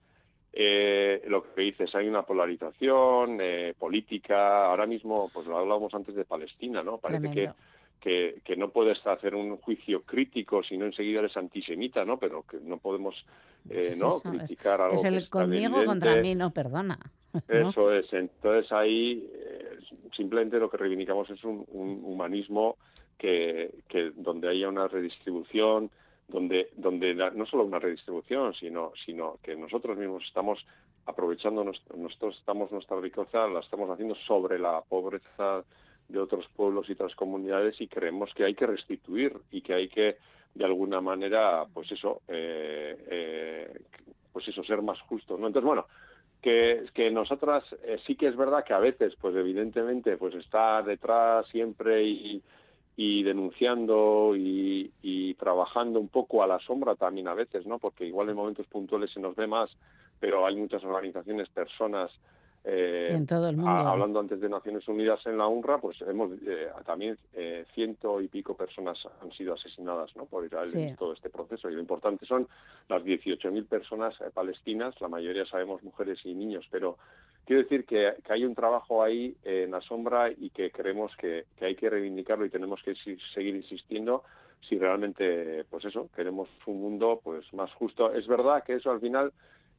[0.55, 4.67] eh, lo que dices, hay una polarización eh, política.
[4.67, 6.99] Ahora mismo, pues lo hablábamos antes de Palestina, ¿no?
[6.99, 7.49] Parece que
[8.03, 12.17] que, no puedes hacer un juicio crítico si no enseguida eres antisemita, ¿no?
[12.19, 13.15] Pero que no podemos
[13.69, 14.19] eh, ¿no?
[14.19, 16.99] criticar algo Es el conmigo contra mí, no perdona.
[17.47, 18.11] Eso es.
[18.11, 19.79] Entonces ahí eh,
[20.15, 22.77] simplemente lo que reivindicamos es un, humanismo
[23.17, 25.89] que, que donde haya una redistribución,
[26.27, 30.63] donde donde no solo una redistribución, sino sino que nosotros mismos estamos
[31.05, 35.63] aprovechando nosotros estamos nuestra riqueza la estamos haciendo sobre la pobreza
[36.07, 39.89] de otros pueblos y otras comunidades y creemos que hay que restituir y que hay
[39.89, 40.17] que
[40.53, 43.79] de alguna manera pues eso eh, eh,
[44.31, 45.87] pues eso ser más justo no entonces bueno
[46.41, 50.81] que, que nosotras eh, sí que es verdad que a veces pues evidentemente pues está
[50.81, 52.43] detrás siempre y,
[52.95, 54.91] y denunciando y,
[55.39, 57.79] trabajando un poco a la sombra también a veces, ¿no?
[57.79, 59.69] Porque igual en momentos puntuales se nos ve más,
[60.19, 62.11] pero hay muchas organizaciones, personas
[62.65, 63.71] eh, en todo el mundo.
[63.71, 68.29] hablando antes de Naciones Unidas en la UNRWA, pues hemos eh, también eh, ciento y
[68.29, 70.25] pico personas han sido asesinadas ¿no?
[70.25, 71.69] por Israel en todo este proceso.
[71.69, 72.47] Y lo importante son
[72.87, 76.97] las 18.000 personas eh, palestinas, la mayoría sabemos mujeres y niños, pero
[77.45, 81.45] quiero decir que, que hay un trabajo ahí en la sombra y que creemos que,
[81.57, 82.95] que hay que reivindicarlo y tenemos que
[83.33, 84.23] seguir insistiendo
[84.61, 88.13] si realmente, pues eso, queremos un mundo pues más justo.
[88.13, 89.33] Es verdad que eso al final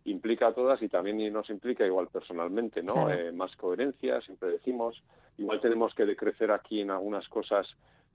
[0.04, 2.94] implica a todas y también nos implica igual personalmente, ¿no?
[2.94, 3.12] Claro.
[3.12, 5.02] Eh, más coherencia, siempre decimos.
[5.38, 7.66] Igual tenemos que crecer aquí en algunas cosas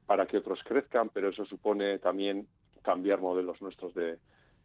[0.05, 2.47] para que otros crezcan, pero eso supone también
[2.81, 4.17] cambiar modelos nuestros de,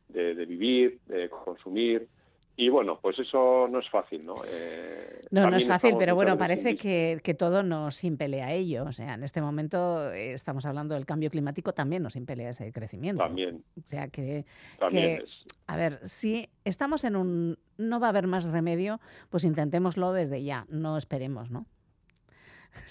[0.08, 2.08] de, de vivir, de consumir,
[2.56, 4.36] y bueno, pues eso no es fácil, ¿no?
[4.46, 8.84] Eh, no, no es fácil, pero bueno, parece que, que todo nos impele a ello.
[8.84, 12.50] O sea, en este momento eh, estamos hablando del cambio climático, también nos impele a
[12.50, 13.22] ese crecimiento.
[13.24, 13.64] También.
[13.76, 14.44] O sea, que,
[14.78, 15.44] También que, es.
[15.66, 17.58] a ver, si estamos en un...
[17.76, 19.00] no va a haber más remedio,
[19.30, 21.66] pues intentémoslo desde ya, no esperemos, ¿no?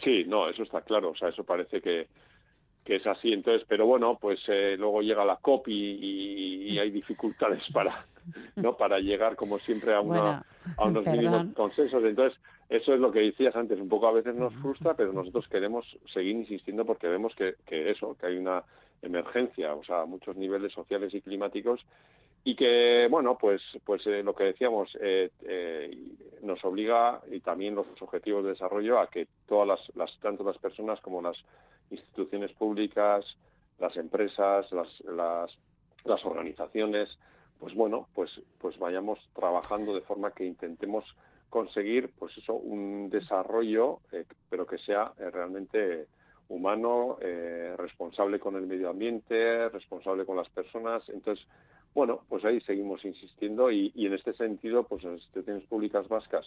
[0.04, 1.12] Sí, no, eso está claro.
[1.12, 2.08] O sea, eso parece que,
[2.84, 3.32] que es así.
[3.32, 7.94] Entonces, pero bueno, pues eh, luego llega la COP y, y- y hay dificultades para,
[8.56, 8.78] ¿no?
[8.78, 10.44] Para llegar, como siempre, a, una, Bueno,
[10.78, 12.04] a unos mínimos consensos.
[12.04, 13.80] Entonces, eso es lo que decías antes.
[13.80, 17.92] Un poco a veces nos frustra, pero nosotros queremos seguir insistiendo porque vemos que, que
[17.92, 18.64] eso, que hay una
[19.02, 21.86] emergencia, o sea, a muchos niveles sociales y climáticos
[22.44, 25.98] y que bueno pues pues eh, lo que decíamos eh, eh,
[26.42, 30.58] nos obliga y también los objetivos de desarrollo a que todas las, las tanto las
[30.58, 31.38] personas como las
[31.90, 33.26] instituciones públicas
[33.80, 35.58] las empresas las las,
[36.04, 37.18] las organizaciones
[37.64, 41.06] pues bueno pues pues vayamos trabajando de forma que intentemos
[41.50, 46.08] conseguir pues eso un desarrollo eh, pero que sea eh, realmente
[46.50, 51.08] humano eh, responsable con el medio ambiente responsable con las personas.
[51.08, 51.48] Entonces
[51.94, 56.46] bueno, pues ahí seguimos insistiendo y, y en este sentido, pues las instituciones públicas vascas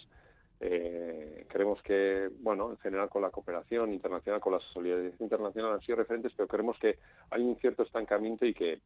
[0.59, 5.81] eh, creemos que, bueno, en general con la cooperación internacional, con la solidaridad internacional han
[5.81, 6.97] sido referentes, pero creemos que
[7.29, 8.79] hay un cierto estancamiento y que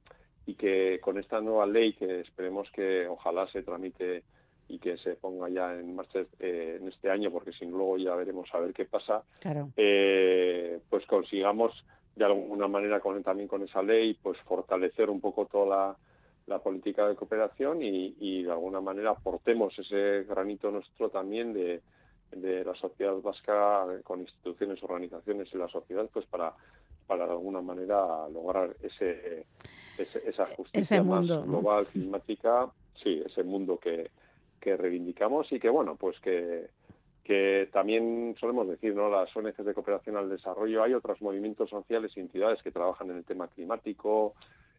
[0.46, 4.24] y que con esta nueva ley que esperemos que ojalá se tramite
[4.68, 7.98] y que se ponga ya en marcha eh, en este año, porque si no luego
[7.98, 9.70] ya veremos a ver qué pasa, Claro.
[9.76, 11.86] eh, pues consigamos
[12.16, 15.96] de alguna manera con, también con esa ley pues fortalecer un poco toda la,
[16.48, 21.82] la política de cooperación y, y de alguna manera aportemos ese granito nuestro también de,
[22.32, 26.54] de la sociedad vasca con instituciones, organizaciones y la sociedad pues para
[27.08, 29.46] para de alguna manera lograr ese,
[29.98, 31.60] ese- esa justicia Ese mundo, más ¿no?
[31.62, 34.10] global climática sí ese mundo que,
[34.60, 36.68] que reivindicamos y que bueno pues que
[37.24, 39.08] que también solemos decir, ¿no?
[39.08, 43.18] Las ONGs de cooperación al desarrollo, hay otros movimientos sociales y entidades que trabajan en
[43.18, 44.34] el tema climático,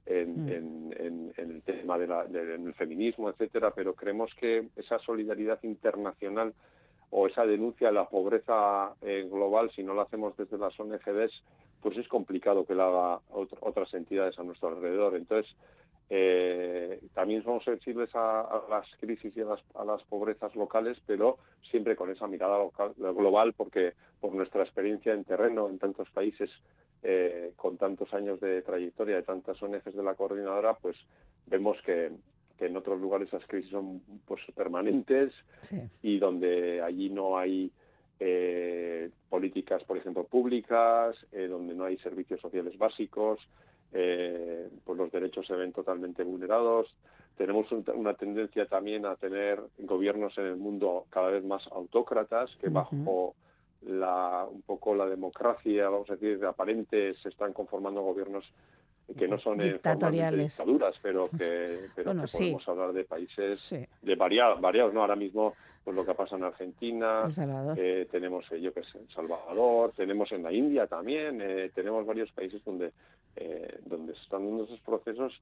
[0.04, 0.48] en, Mm.
[0.48, 5.60] en- en- en el tema de la- de- feminismo, etcétera, pero creemos que esa solidaridad
[5.62, 6.52] internacional
[7.14, 11.42] o esa denuncia de la pobreza eh, global, si no la hacemos desde las ONGs,
[11.82, 15.14] pues es complicado que la haga otr- otras entidades a nuestro alrededor.
[15.16, 15.54] Entonces,
[16.08, 20.96] eh, también somos sensibles a, a las crisis y a las, a las pobrezas locales,
[21.06, 21.38] pero
[21.70, 22.58] siempre con esa mirada
[22.96, 26.50] global, porque por nuestra experiencia en terreno en tantos países,
[27.02, 30.96] eh, con tantos años de trayectoria de tantas ONGs de la coordinadora, pues
[31.46, 32.12] vemos que,
[32.62, 35.32] que en otros lugares esas crisis son pues permanentes
[36.00, 37.72] y donde allí no hay
[38.20, 43.40] eh, políticas, por ejemplo, públicas, eh, donde no hay servicios sociales básicos,
[43.92, 46.86] eh, pues los derechos se ven totalmente vulnerados.
[47.36, 52.54] Tenemos un- una tendencia también a tener gobiernos en el mundo cada vez más autócratas,
[52.60, 53.34] que bajo
[53.84, 58.44] la, un poco la democracia, vamos a decir, aparente, se están conformando gobiernos
[59.16, 60.56] que no son eh, Dictatoriales.
[60.56, 62.38] dictaduras, pero que, pero Bueno, que sí.
[62.38, 65.00] podemos hablar de países de variados, variados, ¿no?
[65.02, 67.24] Ahora mismo, pues lo que pasa en Argentina,
[67.76, 72.06] eh, tenemos, eh, yo qué sé, en Salvador, tenemos en la India también, eh, tenemos
[72.06, 72.92] varios países donde,
[73.84, 75.40] donde se están dando esos procesos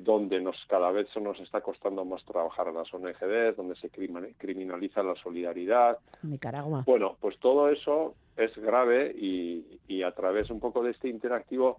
[0.00, 5.04] donde nos cada vez nos está costando más trabajar a las ONGs, donde se criminaliza
[5.04, 6.82] la solidaridad, Nicaragua.
[6.84, 11.78] bueno, pues todo eso es grave y, y a través un poco de este interactivo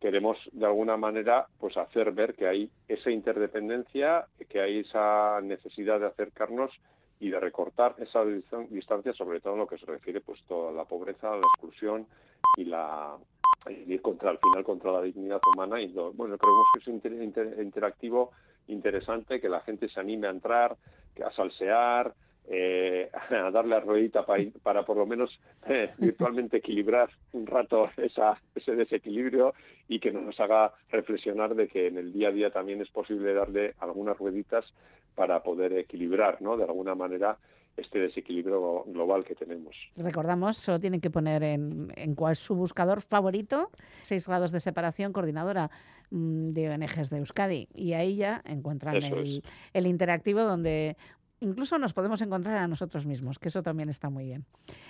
[0.00, 6.00] queremos de alguna manera pues hacer ver que hay esa interdependencia, que hay esa necesidad
[6.00, 6.70] de acercarnos
[7.20, 10.70] y de recortar esa distan- distancia, sobre todo en lo que se refiere pues toda
[10.72, 12.06] la pobreza, la exclusión
[12.56, 13.16] y la
[13.68, 15.80] ir contra al final contra la dignidad humana.
[15.80, 18.30] Y lo- bueno creemos que es inter- inter- interactivo
[18.68, 20.76] interesante que la gente se anime a entrar
[21.24, 22.14] a salsear
[22.50, 25.38] eh, a darle a ruedita para, para por lo menos
[25.68, 29.54] eh, virtualmente equilibrar un rato esa, ese desequilibrio
[29.88, 33.34] y que nos haga reflexionar de que en el día a día también es posible
[33.34, 34.72] darle algunas rueditas
[35.14, 36.56] para poder equilibrar, ¿no?
[36.56, 37.38] De alguna manera
[37.78, 39.76] este desequilibrio global que tenemos.
[39.96, 43.70] Recordamos, solo tienen que poner en, en cuál su buscador favorito,
[44.02, 45.70] 6 grados de separación, coordinadora
[46.10, 47.68] mm, de ONGs de Euskadi.
[47.74, 49.42] Y ahí ya encuentran el,
[49.72, 50.96] el interactivo donde
[51.40, 54.44] incluso nos podemos encontrar a nosotros mismos, que eso también está muy bien.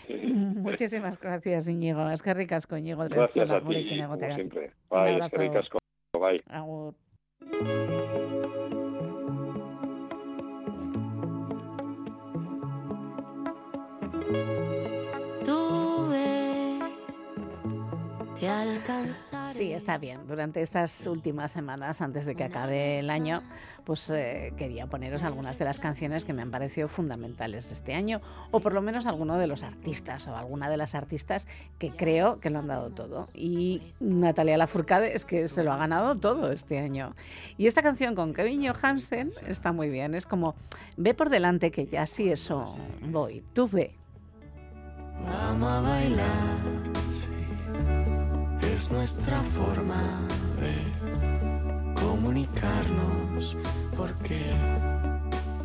[0.62, 2.08] Muchísimas gracias, Íñigo.
[2.10, 4.72] Es que ricas con Íñigo Gracias a ti, como siempre.
[4.90, 5.78] Un Bye, eskerrik asko.
[6.18, 6.42] Bye.
[6.48, 6.94] Agur.
[19.52, 20.20] Sí, está bien.
[20.28, 23.42] Durante estas últimas semanas, antes de que acabe el año,
[23.84, 28.20] pues eh, quería poneros algunas de las canciones que me han parecido fundamentales este año,
[28.52, 32.38] o por lo menos alguno de los artistas o alguna de las artistas que creo
[32.38, 33.28] que lo han dado todo.
[33.34, 37.16] Y Natalia Lafourcade es que se lo ha ganado todo este año.
[37.56, 40.14] Y esta canción con Kevin Johansen está muy bien.
[40.14, 40.54] Es como,
[40.96, 43.42] ve por delante que ya sí eso voy.
[43.52, 43.96] Tú ve.
[45.24, 46.26] Vamos a bailar,
[47.10, 47.28] sí,
[48.78, 50.02] es nuestra forma
[50.60, 50.74] de
[52.00, 53.56] comunicarnos,
[53.96, 54.40] porque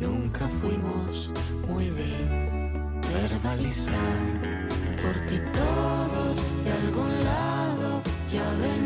[0.00, 1.32] nunca fuimos
[1.68, 2.10] muy de
[3.12, 4.18] verbalizar,
[5.00, 8.02] porque todos de algún lado
[8.32, 8.83] ya venimos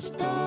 [0.00, 0.37] somos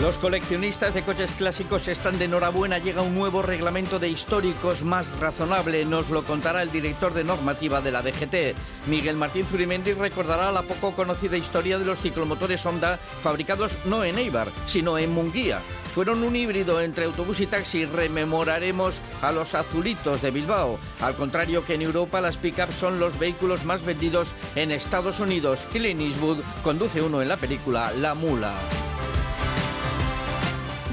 [0.00, 2.78] Los coleccionistas de coches clásicos están de enhorabuena.
[2.78, 5.84] Llega un nuevo reglamento de históricos más razonable.
[5.84, 8.56] Nos lo contará el director de normativa de la DGT.
[8.86, 14.16] Miguel Martín Zurimendi recordará la poco conocida historia de los ciclomotores Honda fabricados no en
[14.16, 15.60] Eibar, sino en Munguía.
[15.92, 17.84] Fueron un híbrido entre autobús y taxi.
[17.84, 20.78] Rememoraremos a los azulitos de Bilbao.
[21.02, 25.66] Al contrario que en Europa, las pickups son los vehículos más vendidos en Estados Unidos.
[25.70, 28.54] Clint Eastwood conduce uno en la película La Mula.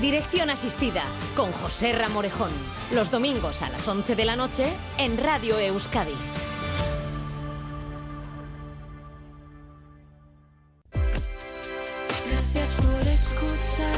[0.02, 1.04] Dirección asistida
[1.36, 2.52] con José Ramorejón.
[2.93, 6.14] Los domingos a las 11 de la noche en Radio Euskadi.
[12.30, 13.95] Gracias por escuchar.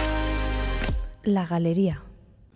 [1.24, 2.02] La galería.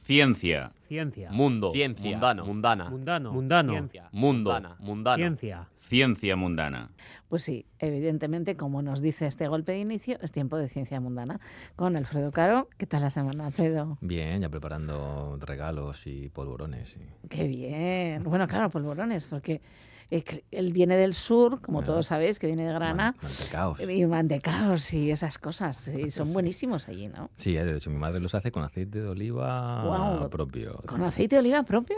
[0.03, 0.71] Ciencia.
[0.87, 1.31] Ciencia.
[1.31, 1.71] Mundo.
[1.71, 2.11] Ciencia.
[2.11, 2.45] Mundano.
[2.45, 2.89] Mundana.
[2.89, 3.31] Mundano.
[3.33, 3.71] Mundano.
[3.73, 4.09] Ciencia.
[4.11, 4.51] Mundo.
[4.51, 4.75] Mundana.
[4.79, 5.17] Mundano.
[5.17, 5.67] Ciencia.
[5.77, 6.89] Ciencia mundana.
[7.29, 11.39] Pues sí, evidentemente, como nos dice este golpe de inicio, es tiempo de ciencia mundana.
[11.75, 13.97] Con Alfredo Caro, ¿qué tal la semana, Alfredo?
[14.01, 16.97] Bien, ya preparando regalos y polvorones.
[16.97, 18.23] y- Qué bien.
[18.23, 19.61] Bueno, claro, polvorones, porque
[20.09, 21.83] él viene del sur, como Ah.
[21.83, 23.15] todos sabéis, que viene de Grana.
[23.21, 23.79] Mantecaos.
[23.79, 25.87] Y mantecaos y esas cosas.
[25.87, 27.29] Y son buenísimos allí, ¿no?
[27.35, 30.79] Sí, eh, de hecho mi madre los hace con aceite de oliva propio.
[30.85, 31.95] Con aceite de oliva propio.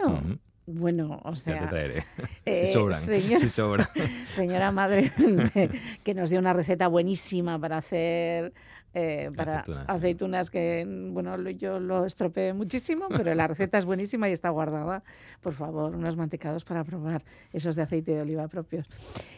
[0.67, 1.59] Bueno, o Ya sea.
[1.61, 2.03] te traeré.
[2.45, 2.99] eh, si sobran.
[2.99, 3.87] señor- Si sobran.
[4.33, 5.11] señora madre,
[6.03, 8.51] que nos dio una receta buenísima para hacer
[8.95, 9.85] eh, para Aceitunas.
[9.89, 10.49] aceitunas.
[10.49, 15.03] que, bueno, lo- yo lo estropeé muchísimo, pero la receta es buenísima y está guardada.
[15.41, 17.23] Por favor, unos mantecados para probar
[17.53, 18.87] esos de aceite de oliva propios.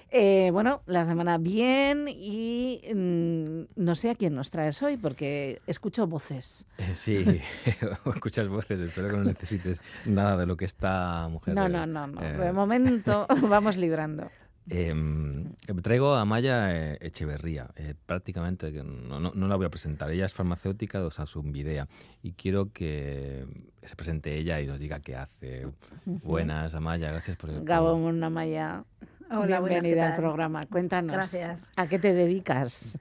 [0.10, 5.60] Eh, bueno, la semana bien y mm, no sé a quién nos traes hoy porque
[5.68, 6.66] escucho voces.
[6.78, 7.42] Eh, Sí,
[8.16, 11.56] escuchas voces, espero que no necesites nada de lo que esta mujer...
[11.56, 12.22] No, no, no, no.
[12.24, 14.30] eh, De momento vamos librando.
[14.70, 20.12] Em, traigo a Maya eh, Echeverría, eh, prácticamente, no, no- no la voy a presentar,
[20.12, 21.88] ella es farmacéutica de Osasunvidea
[22.22, 23.46] y quiero que
[23.84, 25.68] se presente ella y nos diga qué hace.
[26.06, 27.64] Buenas, Amaya, gracias por...
[27.64, 28.84] Gabón Amaya,
[29.30, 30.66] Hola, buenas, ¿qué bienvenida al programa.
[30.66, 31.60] Cuéntanos, Gracias.
[31.76, 33.00] ¿a qué te dedicas?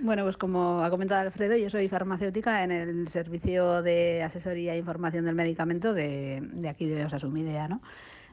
[0.00, 4.78] Bueno, pues como ha comentado Alfredo, yo soy farmacéutica en el servicio de asesoría e
[4.78, 7.82] información del medicamento de, de aquí de Osasumidea, ¿no?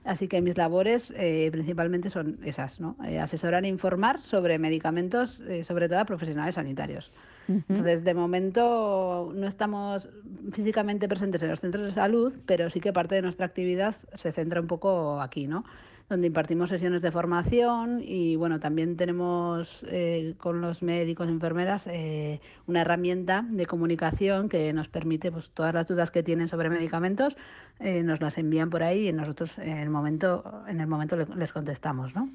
[0.05, 2.95] Así que mis labores eh, principalmente son esas, ¿no?
[3.07, 7.11] Eh, asesorar e informar sobre medicamentos, eh, sobre todo a profesionales sanitarios.
[7.47, 10.09] Entonces, de momento no estamos
[10.51, 14.31] físicamente presentes en los centros de salud, pero sí que parte de nuestra actividad se
[14.31, 15.63] centra un poco aquí, ¿no?
[16.07, 22.41] Donde impartimos sesiones de formación y, bueno, también tenemos eh, con los médicos enfermeras eh,
[22.67, 27.35] una herramienta de comunicación que nos permite, pues, todas las dudas que tienen sobre medicamentos,
[27.79, 31.25] eh, nos las envían por ahí y nosotros en el momento, en el momento le-
[31.35, 32.29] les contestamos, ¿no?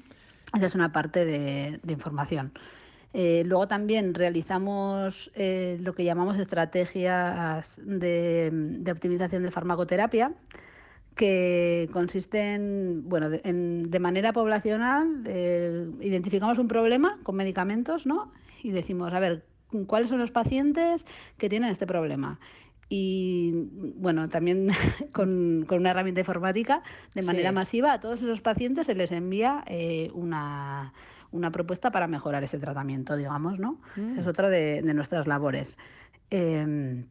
[0.53, 2.51] Esa es una parte de, de información.
[3.13, 10.33] Eh, luego también realizamos eh, lo que llamamos estrategias de, de optimización de farmacoterapia,
[11.15, 18.05] que consiste en, bueno, de, en- de manera poblacional, eh, identificamos un problema con medicamentos,
[18.05, 18.31] ¿no?
[18.63, 19.45] Y decimos, a ver,
[19.87, 21.05] ¿cuáles son los pacientes
[21.37, 22.39] que tienen este problema?
[22.89, 23.53] Y
[23.95, 24.67] bueno, también
[25.13, 26.83] con, con una herramienta informática,
[27.15, 27.55] de manera Sí.
[27.55, 30.93] masiva, a todos esos pacientes se les envía eh, una,
[31.31, 33.79] una propuesta para mejorar ese tratamiento, digamos, ¿no?
[33.95, 34.29] Esa es Mm.
[34.29, 35.77] otra de, de nuestras labores.
[36.29, 37.05] Em,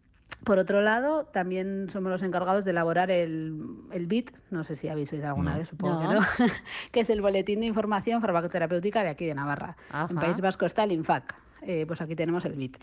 [0.45, 3.61] por otro lado, también somos los encargados de elaborar el,
[3.93, 5.59] el BIT, no sé si habéis oído alguna No.
[5.59, 6.09] vez, supongo No.
[6.09, 6.21] que no,
[6.93, 9.77] que es el Boletín de Información Farmacoterapéutica de aquí de Navarra.
[10.09, 10.17] En.
[10.17, 12.77] País Vasco está el INFAC, eh, pues aquí tenemos el BIT.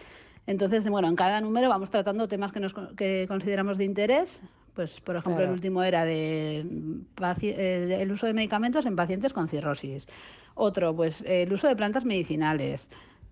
[0.45, 4.39] Entonces, bueno, en cada número vamos tratando temas que, nos, con- que consideramos de interés.
[4.75, 5.47] Pues, por ejemplo, Claro.
[5.47, 10.07] el último era de, eh, de el uso de medicamentos en pacientes con cirrosis.
[10.53, 12.87] Otro, pues el uso de plantas medicinales.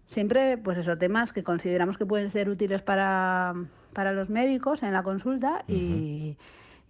[0.08, 3.54] Siempre, pues eso, temas que consideramos que pueden ser útiles para,
[3.96, 6.38] para los médicos en la consulta y,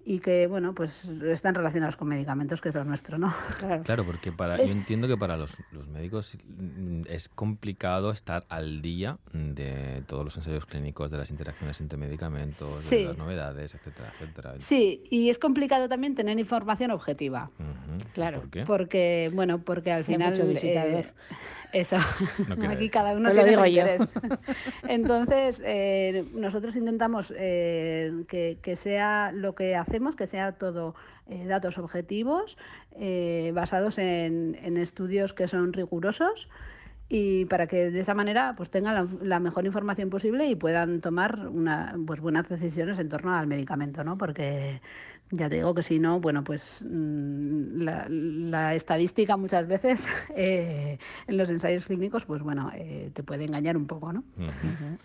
[0.04, 3.34] y que, bueno, pues están relacionados con medicamentos, que es lo nuestro, ¿no?
[3.84, 6.38] Claro, porque para, yo entiendo que para los, los médicos
[7.08, 12.70] es complicado estar al día de todos los ensayos clínicos, de las interacciones entre medicamentos,
[12.82, 12.98] Sí.
[12.98, 14.54] de las novedades, etcétera, etcétera.
[14.60, 17.50] Sí, y es complicado también tener información objetiva.
[18.14, 18.42] Claro.
[18.42, 18.64] ¿Por qué?
[18.66, 20.32] Porque, bueno, porque al Hay final...
[20.32, 21.00] mucho visitador.
[21.06, 21.14] eh,
[21.76, 21.98] eso.
[22.58, 24.06] No Aquí cada uno Te lo tiene su digo yo.
[24.88, 30.96] Entonces, eh, nosotros intentamos eh, que, que sea lo que hacemos, que sea todo
[31.28, 32.58] eh, datos objetivos,
[32.98, 36.50] eh, basados en, en estudios que son rigurosos
[37.08, 41.02] y para que de esa manera pues tengan la, la mejor información posible y puedan
[41.02, 44.18] tomar una, pues buenas decisiones en torno al medicamento, ¿no?
[44.18, 44.82] Porque
[45.32, 50.98] ya te digo que si no, bueno, pues mm, la, la estadística muchas veces eh,
[51.28, 54.24] en los ensayos clínicos, pues bueno, eh, te puede engañar un poco, ¿no?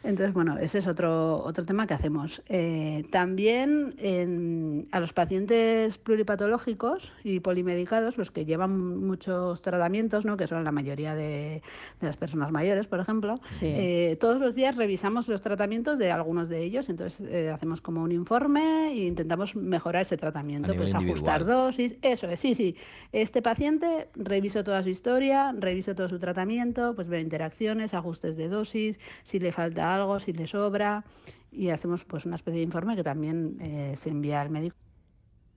[0.05, 2.43] Entonces, bueno, ese es otro, otro tema que hacemos.
[2.49, 10.37] Eh, también en- a los pacientes pluripatológicos y polimedicados, los que llevan muchos tratamientos, ¿no?
[10.37, 11.63] que son la mayoría de,
[12.01, 13.67] de las personas mayores, por ejemplo, Sí.
[13.67, 18.03] eh, todos los días revisamos los tratamientos de algunos de ellos, entonces eh, hacemos como
[18.03, 22.77] un informe e intentamos mejorar ese tratamiento, pues ajustar dosis, eso es, sí, sí.
[23.12, 28.49] Este paciente reviso toda su historia, reviso todo su tratamiento, pues veo interacciones, ajustes de
[28.49, 31.05] dosis, si le falta algo, si le sobra
[31.53, 34.74] y hacemos pues una especie de informe que también eh, se envía al médico,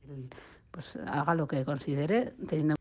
[0.07, 0.29] el-
[0.69, 2.77] pues haga lo que considere teniendo en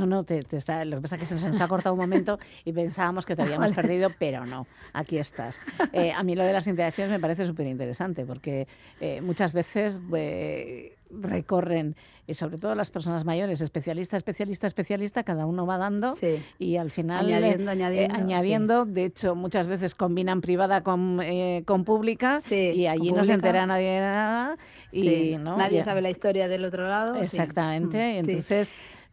[0.00, 2.00] No, no, te, te está, lo que pasa es que se nos- ha cortado un
[2.00, 3.74] momento y pensábamos que te habíamos Vale.
[3.74, 5.60] perdido, pero no, aquí estás.
[5.92, 8.66] Eh, a mí lo de las interacciones me parece súper interesante porque
[9.00, 11.96] eh, muchas veces eh, recorren,
[12.26, 16.14] y sobre todo las personas mayores, especialista, especialista, especialista, cada uno va dando
[16.58, 18.20] y al final eh, Añadiendo, eh, añadiendo, sí.
[18.22, 22.40] añadiendo, de hecho muchas veces combinan privada con, eh, con pública
[22.74, 24.56] y allí no se entera nadie de nada
[24.92, 25.36] y.
[25.58, 27.16] Nadie Ya- sabe la historia del otro lado.
[27.16, 28.42] Exactamente, y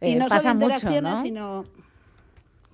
[0.00, 1.22] Mm, y eh, no pasa solo mucho, ¿no?
[1.22, 1.64] sino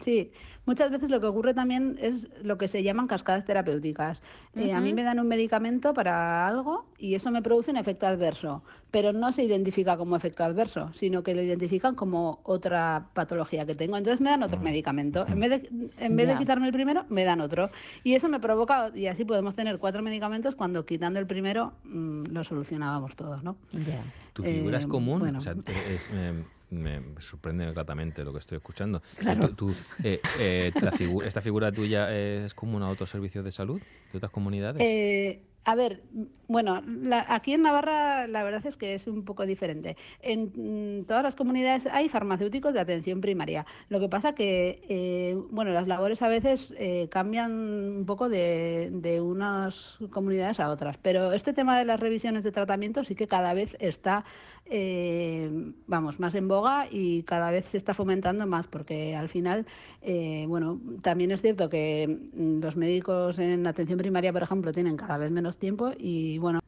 [0.05, 0.31] sí.
[0.67, 4.23] Muchas veces lo que ocurre también es lo que se llaman cascadas terapéuticas.
[4.55, 8.07] Eh, a mí me dan un medicamento para algo y eso me produce un efecto
[8.07, 13.67] adverso, pero no se identifica como efecto adverso, sino que lo identifican como otra patología
[13.67, 13.99] que tengo.
[13.99, 15.27] Entonces me dan otro medicamento.
[15.29, 15.69] En vez de,
[15.99, 17.69] en vez de quitarme el primero, me dan otro.
[18.03, 22.23] Y eso me provoca, y así podemos tener cuatro medicamentos cuando quitando el primero mm,
[22.33, 23.57] lo solucionábamos todos, ¿no?
[24.33, 25.19] ¿Tu figura es Eh, común?
[25.19, 25.41] bueno.
[25.41, 26.11] O sea, es-
[26.75, 29.03] me sorprende gratamente lo que estoy escuchando.
[29.17, 29.49] Claro.
[29.51, 33.81] ¿Tú- tú, eh, eh, figu- ¿Esta figura tuya es común a otros servicios de salud
[34.13, 34.83] de otras comunidades?
[34.83, 36.03] Eh, a ver,
[36.47, 39.97] bueno, la- aquí en Navarra la verdad es que es un poco diferente.
[40.21, 40.53] En
[41.01, 43.65] mm, todas las comunidades hay farmacéuticos de atención primaria.
[43.89, 48.91] Lo que pasa que, eh, bueno, las labores a veces eh, cambian un poco de,
[48.93, 53.27] de unas comunidades a otras, pero este tema de las revisiones de tratamiento sí que
[53.27, 54.27] cada vez está,
[54.67, 55.51] eh,
[55.87, 59.67] vamos, más en boga y cada vez se está fomentando más, porque al final,
[60.01, 64.97] eh, bueno, también es cierto que mm, los médicos en atención primaria, por ejemplo, tienen
[64.97, 66.61] cada vez menos tiempo y, bueno,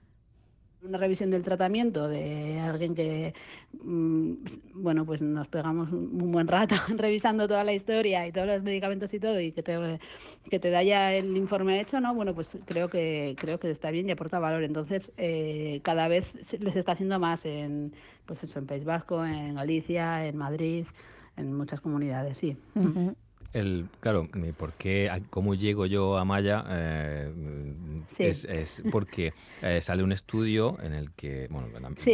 [0.82, 3.34] una revisión del tratamiento de alguien que,
[3.82, 4.32] mm,
[4.74, 9.12] bueno, pues nos pegamos un buen rato revisando toda la historia y todos los medicamentos
[9.12, 9.98] y todo y que te,
[10.50, 12.14] que te da ya el informe hecho, ¿no?
[12.14, 14.62] Bueno, pues creo que creo que está bien y aporta valor.
[14.62, 16.24] Entonces, eh, cada vez
[16.58, 17.92] les está haciendo más en,
[18.26, 20.86] pues eso, en País Vasco, en Galicia, en Madrid,
[21.36, 22.56] en muchas comunidades, sí.
[23.56, 24.28] El, claro,
[24.58, 26.62] ¿por qué, ¿cómo llego yo a Maya?
[26.68, 27.32] Eh,
[28.16, 28.22] Sí.
[28.24, 31.68] es, es porque eh, sale un estudio en el que, bueno,
[32.02, 32.10] Sí,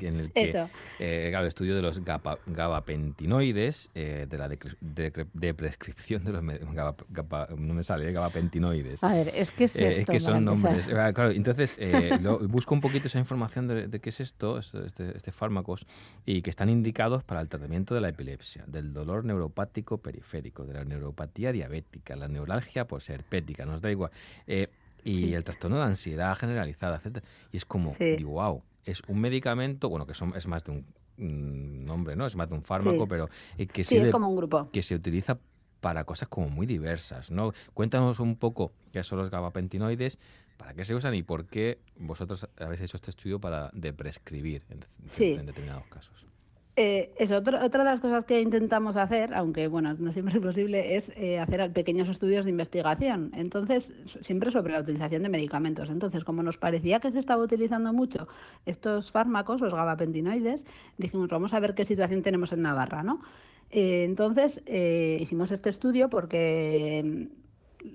[0.00, 0.66] en el que,
[0.98, 6.24] eh, claro, el estudio de los gapa- gabapentinoides, eh, de la decre- de, de prescripción
[6.24, 6.42] de los
[6.74, 9.02] gaba- gapa- no me sale, eh, gabapentinoides.
[9.04, 10.88] A ver, es que es Eh, esto, es que son nombres.
[10.92, 14.58] Ah, Claro, entonces eh, lo- busco un poquito esa información de, de qué es esto,
[14.58, 15.86] este, este- este fármacos,
[16.24, 20.74] y que están indicados para el tratamiento de la epilepsia, del dolor neuropático periférico, de
[20.74, 24.10] la neuropatía diabética, la neuralgia por serpética, nos da igual.
[24.46, 24.68] eh,
[25.04, 25.34] y Sí.
[25.34, 27.26] el trastorno de ansiedad generalizada, etcétera.
[27.50, 28.04] Y es como, Sí.
[28.16, 30.86] digo, wow, es un medicamento, bueno, que son, es más de un
[31.18, 32.24] mm, nombre, ¿no?
[32.26, 33.06] Es más de un fármaco, Sí.
[33.08, 33.28] pero
[33.58, 34.70] eh, que es sirve- como un grupo.
[34.72, 35.38] que se utiliza
[35.80, 37.52] para cosas como muy diversas, ¿no?
[37.74, 40.18] Cuéntanos un poco qué son los gabapentinoides,
[40.56, 44.62] para qué se usan y por qué vosotros habéis hecho este estudio para de prescribir
[45.18, 46.24] en determinados casos.
[46.74, 50.42] Eh, es otra, otra de las cosas que intentamos hacer, aunque bueno, no siempre es
[50.42, 53.30] posible, es eh, hacer pequeños estudios de investigación.
[53.34, 53.84] Entonces,
[54.24, 55.90] siempre sobre la utilización de medicamentos.
[55.90, 58.26] Entonces, como nos parecía que se estaba utilizando mucho
[58.64, 60.62] estos fármacos, los gabapentinoides,
[60.96, 63.20] dijimos, vamos a ver qué situación tenemos en Navarra, ¿no?
[63.70, 67.28] Eh, entonces, eh, hicimos este estudio porque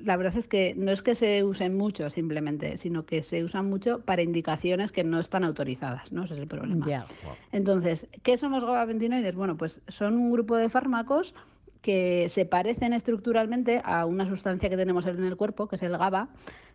[0.04, 3.70] la verdad es que no es que se usen mucho simplemente, sino que se usan
[3.70, 6.26] mucho para indicaciones que no están autorizadas, ¿no?
[6.26, 7.06] Ese es el problema.
[7.52, 9.36] Entonces, ¿qué son los gabapentinoides?
[9.36, 11.34] Bueno, pues son un grupo de fármacos
[11.82, 15.98] que se parecen estructuralmente a una sustancia que tenemos en el cuerpo, que es el
[15.98, 16.30] GABA,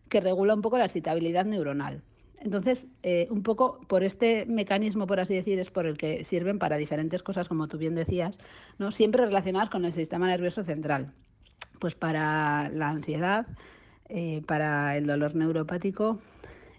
[0.09, 2.03] que regula un poco la excitabilidad neuronal.
[2.41, 6.59] Entonces, eh, un poco por este mecanismo, por así decir, es por el que sirven
[6.59, 8.35] para diferentes cosas, como tú bien decías,
[8.79, 11.13] no siempre relacionadas con el sistema nervioso central.
[11.83, 13.45] Pues para la ansiedad,
[14.09, 16.21] eh, para el dolor neuropático,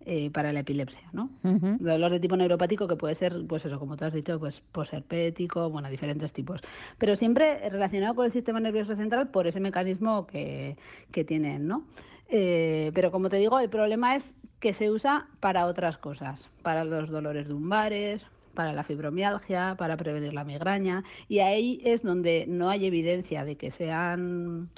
[0.05, 1.29] eh, para la epilepsia, ¿no?
[1.43, 5.69] Dolor de tipo neuropático que puede ser, pues eso, como tú has dicho, pues posherpético,
[5.69, 6.61] bueno, diferentes tipos.
[6.99, 10.77] Pero siempre relacionado con el sistema nervioso central por ese mecanismo que,
[11.11, 11.83] que tienen, ¿no?
[12.29, 14.23] Eh, pero como te digo, el problema es
[14.61, 18.21] que se usa para otras cosas, para los dolores lumbares,
[18.53, 23.57] para la fibromialgia, para prevenir la migraña, y ahí es donde no hay evidencia de
[23.57, 24.69] que sean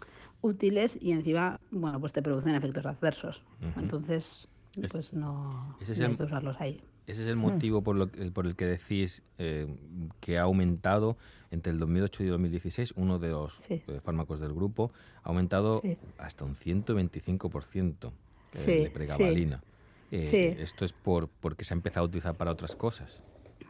[0.41, 3.41] útiles y encima, bueno, pues te producen efectos adversos.
[3.77, 4.23] Entonces,
[4.75, 6.81] Es- pues no, ese es no hay el- que usarlos ahí.
[7.07, 9.67] Ese es el motivo por, lo, por el que decís eh,
[10.19, 11.17] que ha aumentado
[11.51, 13.83] entre el 2008 y 2016 uno de los Sí.
[13.87, 14.91] eh, fármacos del grupo
[15.23, 15.97] ha aumentado Sí.
[16.17, 18.11] hasta un 125%
[18.53, 19.61] eh, Sí, de pregabalina.
[20.11, 20.55] Eh.
[20.59, 23.21] Esto es por porque se ha empezado a utilizar para otras cosas.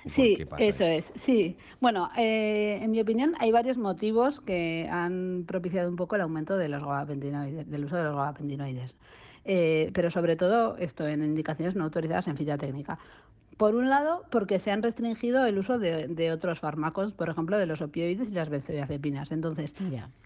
[0.05, 0.83] ¿O por Sí, eso esto?
[0.83, 1.57] es, sí.
[1.81, 6.57] Bueno, eh, en mi opinión hay varios motivos que han propiciado un poco el aumento
[6.57, 8.93] de los gabapentinoides, del uso de los gabapentinoides.
[9.45, 12.97] Eh, pero sobre todo esto en indicaciones no autorizadas en fitotécnica.
[13.57, 17.57] Por un lado, porque se han restringido el uso de, de otros fármacos, por ejemplo,
[17.57, 19.31] de los opioides y las benzodiazepinas.
[19.31, 19.71] Entonces,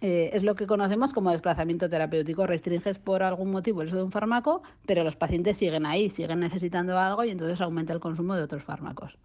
[0.02, 2.48] eh, es lo que conocemos como desplazamiento terapéutico.
[2.48, 6.40] Restringes por algún motivo el uso de un fármaco, pero los pacientes siguen ahí, siguen
[6.40, 9.16] necesitando algo y entonces aumenta el consumo de otros fármacos.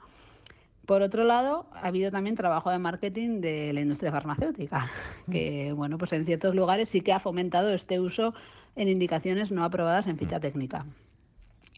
[0.86, 4.90] Por otro lado, ha habido también trabajo de marketing de la industria farmacéutica,
[5.30, 8.34] que bueno, pues en ciertos lugares sí que ha fomentado este uso
[8.76, 10.84] en indicaciones no aprobadas en ficha técnica.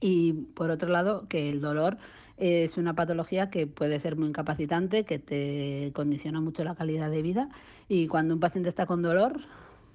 [0.01, 1.97] Y por otro lado, que el dolor
[2.37, 7.23] es una patología que puede ser muy incapacitante, que te condiciona mucho la calidad de
[7.23, 7.49] vida
[7.89, 9.41] y cuando un paciente está con dolor,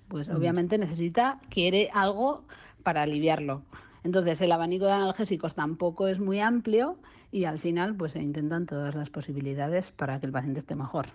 [0.08, 0.36] pues Mm.
[0.36, 2.44] obviamente necesita, quiere algo
[2.84, 3.62] para aliviarlo.
[4.04, 6.98] Entonces el abanico de analgésicos tampoco es muy amplio
[7.32, 11.08] y al final pues se intentan todas las posibilidades para que el paciente esté mejor.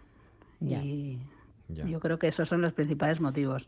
[0.61, 0.83] Ya.
[0.83, 1.21] Y
[1.69, 1.87] Ya.
[1.87, 3.67] yo creo que esos son los principales motivos.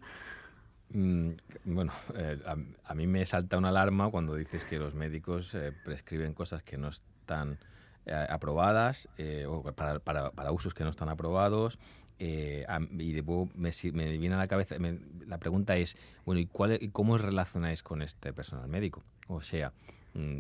[0.91, 1.33] Mm,
[1.65, 2.57] bueno, eh, a,
[2.91, 6.79] a mí me salta una alarma cuando dices que los médicos eh, prescriben cosas que
[6.79, 7.59] no están
[8.07, 11.79] eh, aprobadas eh, o para, para- para usos que no están aprobados.
[12.21, 12.65] eh,
[12.99, 16.79] y luego me, me viene a la cabeza, me- la pregunta es, bueno, ¿y, cuál,
[16.93, 19.03] cómo os relacionáis con este personal médico?
[19.29, 19.73] O sea,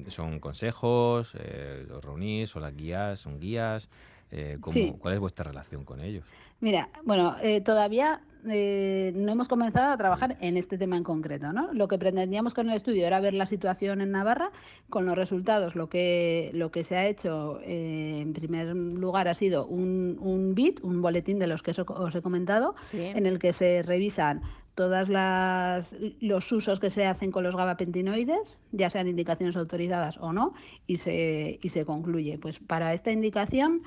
[0.08, 1.34] ¿son consejos?
[1.38, 2.50] Eh, ¿Os reunís?
[2.50, 3.20] ¿Son las guías?
[3.20, 3.88] ¿Son guías?
[4.30, 4.92] Eh, ¿cómo- Sí.
[4.98, 6.24] ¿Cuál es vuestra relación con ellos?
[6.60, 11.52] Mira, bueno, eh, todavía eh, no hemos comenzado a trabajar en este tema en concreto,
[11.52, 11.72] ¿no?
[11.72, 14.50] Lo que pretendíamos con el estudio era ver la situación en Navarra,
[14.90, 19.34] con los resultados lo que lo que se ha hecho eh, en primer lugar ha
[19.34, 23.38] sido un, un BIT, un boletín de los que os, os he comentado, en el
[23.38, 24.42] que se revisan
[24.78, 25.84] todas las
[26.20, 30.54] los usos que se hacen con los gabapentinoides, ya sean indicaciones autorizadas o no,
[30.86, 33.82] y se y se concluye, pues para esta indicación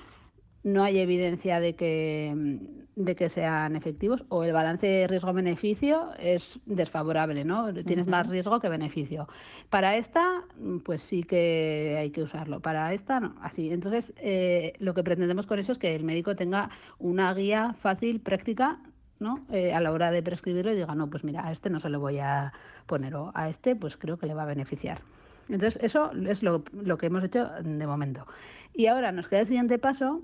[0.66, 2.60] no hay evidencia de que
[2.98, 7.74] de que sean efectivos o el balance riesgo-beneficio es desfavorable, ¿no?
[7.86, 9.30] Tienes más riesgo que beneficio.
[9.70, 10.44] Para esta,
[10.84, 12.60] pues sí que hay que usarlo.
[12.60, 13.34] Para esta, no.
[13.42, 13.72] Así.
[13.72, 16.70] Entonces, eh, lo que pretendemos con eso es que el médico tenga
[17.00, 18.78] una guía fácil, práctica,
[19.22, 19.40] ¿no?
[19.52, 21.90] Eh, a la hora de prescribirlo y diga, no, pues mira, a este no se
[21.90, 22.52] lo voy a
[22.88, 25.02] poner o a este, pues creo que le va a beneficiar.
[25.48, 28.26] Entonces, eso es lo, lo que hemos hecho de momento.
[28.74, 30.22] Y ahora nos queda el siguiente paso,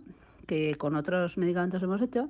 [0.47, 2.29] que con otros medicamentos hemos hecho,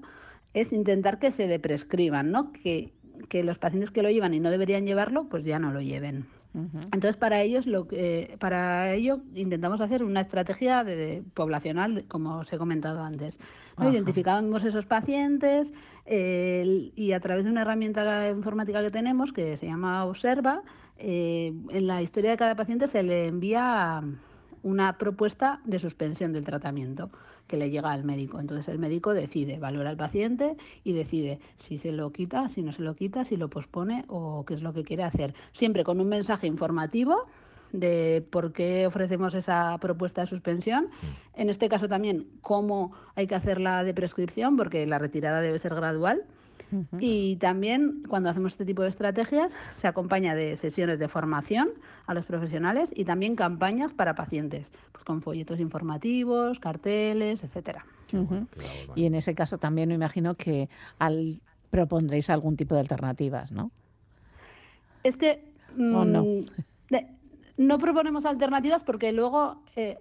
[0.54, 2.52] es intentar que se deprescriban, ¿no?
[2.52, 2.92] Que,
[3.30, 6.26] que los pacientes que lo llevan y no deberían llevarlo, pues ya no lo lleven.
[6.92, 12.40] Entonces, para ellos, lo que, para ello intentamos hacer una estrategia de, de poblacional, como
[12.40, 13.36] os he comentado antes.
[13.78, 13.92] ¿no?
[13.92, 15.68] Identificamos esos pacientes
[16.08, 20.62] eh, y a través de una herramienta informática que tenemos, que se llama Observa,
[20.98, 24.02] eh, en la historia de cada paciente se le envía
[24.64, 27.10] una propuesta de suspensión del tratamiento
[27.48, 28.40] que le llega al médico.
[28.40, 32.74] Entonces el médico decide, valora al paciente y decide si se lo quita, si no
[32.74, 35.34] se lo quita, si lo pospone o qué es lo que quiere hacer.
[35.54, 37.28] Siempre con un mensaje informativo
[37.74, 40.88] de por qué ofrecemos esa propuesta de suspensión.
[41.36, 45.76] En este caso también cómo hay que hacerla de prescripción, porque la retirada debe ser
[45.76, 46.22] gradual.
[47.00, 49.50] Y también cuando hacemos este tipo de estrategias
[49.82, 51.70] se acompaña de sesiones de formación
[52.08, 57.86] a los profesionales y también campañas para pacientes, pues con folletos informativos, carteles, etcétera.
[58.96, 60.68] Y en ese caso también me imagino que
[61.00, 61.40] al
[61.70, 63.72] propondréis algún tipo de alternativas, ¿no?
[65.04, 65.46] Es que
[65.78, 66.24] ¿O no?
[66.24, 66.46] mm,
[66.90, 67.08] de-
[67.58, 69.98] no proponemos alternativas porque luego eh,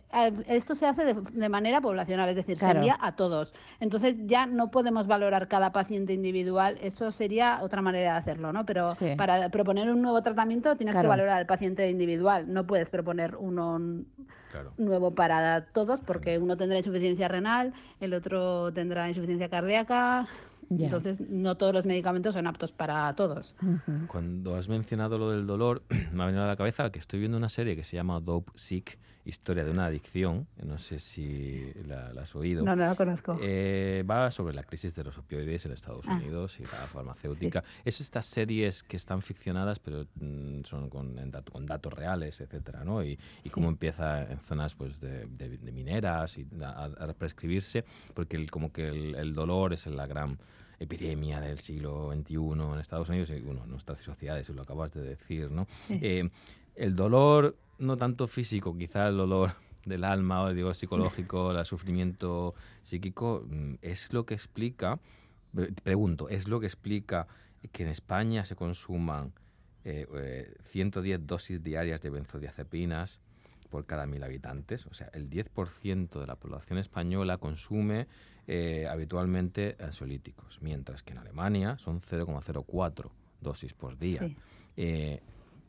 [0.46, 2.74] esto se hace de, de manera poblacional, es decir, Claro.
[2.74, 3.52] se envía a todos.
[3.80, 8.66] Entonces ya no podemos valorar cada paciente individual, eso sería otra manera de hacerlo, ¿no?
[8.66, 9.14] Pero Sí.
[9.16, 11.06] para proponer un nuevo tratamiento tienes Claro.
[11.06, 13.78] que valorar al paciente individual, no puedes proponer uno
[14.78, 20.26] nuevo para todos porque uno tendrá insuficiencia renal, el otro tendrá insuficiencia cardíaca,
[20.70, 23.54] Entonces, no todos los medicamentos son aptos para todos.
[24.08, 25.82] Cuando has mencionado lo del dolor,
[26.12, 28.52] me ha venido a la cabeza que estoy viendo una serie que se llama Dope
[28.56, 30.46] Sick, historia de una adicción.
[30.64, 32.64] No sé si la, la has oído.
[32.64, 33.38] No, no la conozco.
[33.42, 36.14] Eh, va sobre la crisis de los opioides en Estados Ah.
[36.14, 37.62] Unidos y la farmacéutica.
[37.84, 42.40] Es estas series que están ficcionadas, pero mm, son con, en dato- con datos reales,
[42.40, 43.02] etcétera, ¿no?
[43.04, 43.72] Y, y cómo Sí.
[43.72, 47.84] empieza en zonas pues de, de- de mineras y a, a prescribirse,
[48.14, 50.38] porque el- como que el, el dolor es la gran
[50.78, 52.34] epidemia del siglo XXI
[52.74, 55.66] en Estados Unidos y bueno, en nuestras sociedades, lo acabas de decir, ¿no?
[55.88, 55.98] Sí.
[56.02, 56.30] Eh,
[56.74, 59.52] el dolor, no tanto físico, quizá el dolor
[59.84, 64.98] del alma o digo psicológico, el sufrimiento psíquico, mm, es lo que explica,
[65.56, 67.26] eh, pregunto, es lo que explica
[67.72, 69.32] que en España se consuman
[69.84, 73.20] eh, eh, 110 dosis diarias de benzodiazepinas
[73.70, 74.84] por cada mil habitantes.
[74.86, 78.08] O sea, el 10% de la población española consume
[78.48, 84.28] eh, habitualmente ansiolíticos, mientras que en Alemania son 0,04 dosis por día.
[84.76, 85.20] Sí.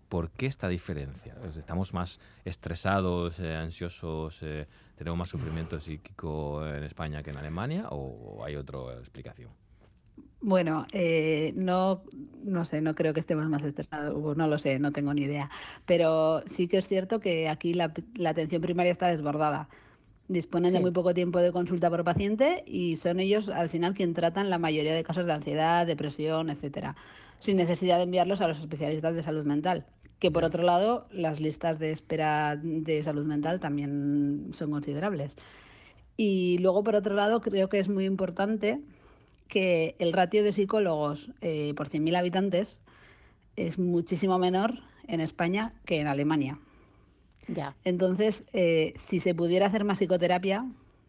[0.10, 1.36] ¿Por qué esta diferencia?
[1.58, 4.66] ¿Estamos más estresados, eh, ansiosos, eh,
[4.96, 9.50] tenemos más sufrimiento psíquico en España que en Alemania o hay otra explicación?
[10.40, 12.04] Bueno, eh, no,
[12.44, 15.50] no sé, no creo que estemos más estresados, no lo sé, no tengo ni idea.
[15.86, 19.68] Pero sí que es cierto que aquí la, la atención primaria está desbordada.
[20.28, 24.14] Disponen de muy poco tiempo de consulta por paciente y son ellos al final quien
[24.14, 26.96] tratan la mayoría de casos de ansiedad, depresión, etcétera,
[27.46, 29.86] sin necesidad de enviarlos a los especialistas de salud mental.
[30.19, 35.31] Que por otro lado, las listas de espera de salud mental también son considerables.
[36.18, 38.80] Y luego, por otro lado, creo que es muy importante
[39.48, 42.68] que el ratio de psicólogos eh, por 100.000 habitantes
[43.56, 44.73] es muchísimo menor
[45.07, 46.57] en España que en Alemania.
[47.48, 47.76] Ya.
[47.85, 50.65] Entonces, eh, si se pudiera hacer más psicoterapia,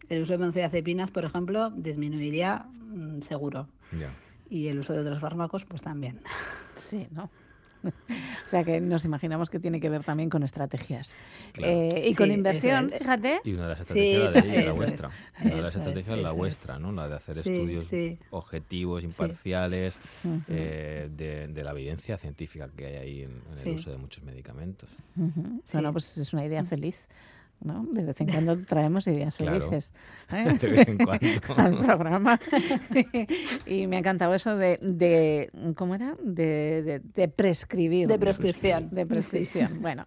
[0.09, 3.69] el uso de benzodiazepinas, por ejemplo, disminuiría mm, seguro.
[3.93, 4.13] Ya.
[4.49, 6.21] Y el uso de otros fármacos, pues también.
[6.77, 7.31] Sí, ¿no?
[8.47, 11.15] O sea que nos imaginamos que tiene que ver también con estrategias.
[11.53, 11.73] Claro.
[11.73, 12.99] Eh, y con Sí, inversión, es.
[12.99, 13.41] fíjate.
[13.45, 14.77] Y una de las estrategias la de ella, la es.
[14.77, 15.11] vuestra.
[15.45, 16.93] Una de las estrategias es la vuestra, ¿no?
[16.93, 18.19] La de hacer Sí, estudios sí.
[18.31, 19.99] objetivos, imparciales,
[20.49, 23.71] eh, de, de la evidencia científica que hay ahí en, en el Sí.
[23.71, 24.89] uso de muchos medicamentos.
[25.73, 26.97] Bueno, pues es una idea feliz.
[27.61, 27.85] ¿No?
[27.93, 29.61] De vez en cuando traemos ideas Claro.
[29.61, 29.93] felices
[30.33, 30.55] ¿eh?
[30.61, 31.27] De vez en cuando.
[31.57, 32.41] al programa.
[33.67, 36.17] y me ha encantado eso de, de ¿cómo era?
[36.23, 38.09] De, de, de prescribir.
[38.09, 38.91] De prescripción.
[38.91, 39.81] De prescripción.
[39.83, 40.07] Bueno,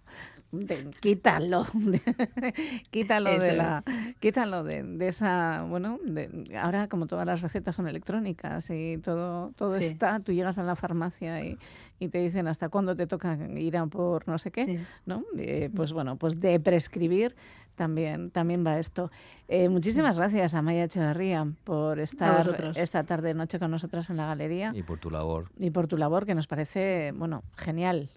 [0.51, 1.65] de- quítalo.
[1.73, 2.53] de-
[2.91, 3.83] quítalo de la.
[4.19, 5.63] Quítalo de, de esa.
[5.69, 9.85] Bueno, de, ahora como todas las recetas son electrónicas y todo, todo Sí.
[9.87, 11.57] está, tú llegas a la farmacia y,
[11.99, 14.79] y te dicen hasta cuándo te toca ir a por no sé qué, Sí.
[15.05, 15.23] ¿no?
[15.37, 17.35] Eh, pues bueno, pues de prescribir
[17.75, 19.09] también, también va esto.
[19.47, 24.27] Eh, muchísimas gracias a Maya Echeverría por estar esta tarde noche con nosotras en la
[24.27, 25.49] galería Y por tu labor.
[25.57, 28.09] y por tu labor que nos parece, bueno, genial.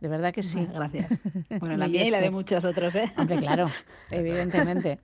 [0.00, 0.66] De verdad que sí.
[0.72, 1.08] Gracias.
[1.60, 2.32] Bueno, la mía y la de Esther.
[2.32, 3.12] muchos otros, ¿eh?
[3.16, 3.70] Hombre, claro,
[4.10, 4.98] evidentemente.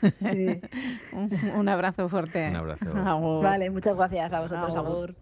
[0.00, 0.60] Sí.
[1.12, 2.48] un, un abrazo fuerte.
[2.48, 2.96] Un abrazo.
[2.96, 3.44] Agur.
[3.44, 4.86] Vale, muchas gracias a vosotros, Agur.
[4.86, 5.16] Agur.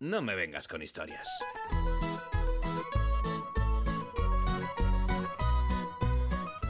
[0.00, 1.28] No me vengas con historias.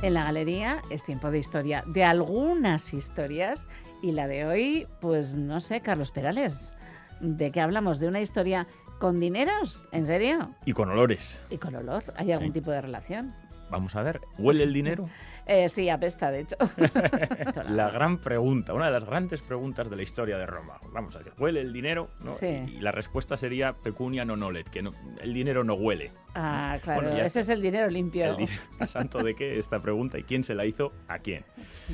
[0.02, 3.66] En la galería es tiempo de historia, de algunas historias.
[4.02, 6.76] Y la de hoy, pues no sé, Carlos Perales,
[7.20, 7.98] ¿de qué hablamos?
[7.98, 8.66] ¿De una historia
[9.04, 9.84] con dineros?
[9.92, 10.54] ¿En serio?
[10.64, 11.44] Y con olores.
[11.50, 12.02] ¿Y con olor?
[12.16, 12.52] ¿Hay algún Sí.
[12.54, 13.34] tipo de relación?
[13.70, 15.10] Vamos a ver, ¿huele el dinero?
[15.46, 16.56] Eh, sí, apesta, de hecho.
[17.68, 20.78] La gran pregunta, una de las grandes preguntas de la historia de Roma.
[20.90, 22.08] Vamos a ver, ¿huele el dinero?
[22.20, 22.30] ¿No?
[22.36, 22.46] Sí.
[22.46, 26.10] Y, y la respuesta sería pecunia non olet, que no- el dinero no huele.
[26.34, 28.24] Ah, claro, Bueno, ya ese es el dinero limpio.
[28.24, 28.48] El di-
[28.80, 31.44] ¿A santo de qué esta pregunta y quién se la hizo a quién?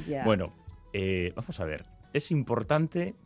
[0.07, 0.23] Ya.
[0.25, 0.53] Bueno,
[0.93, 3.17] eh, vamos a ver, es importante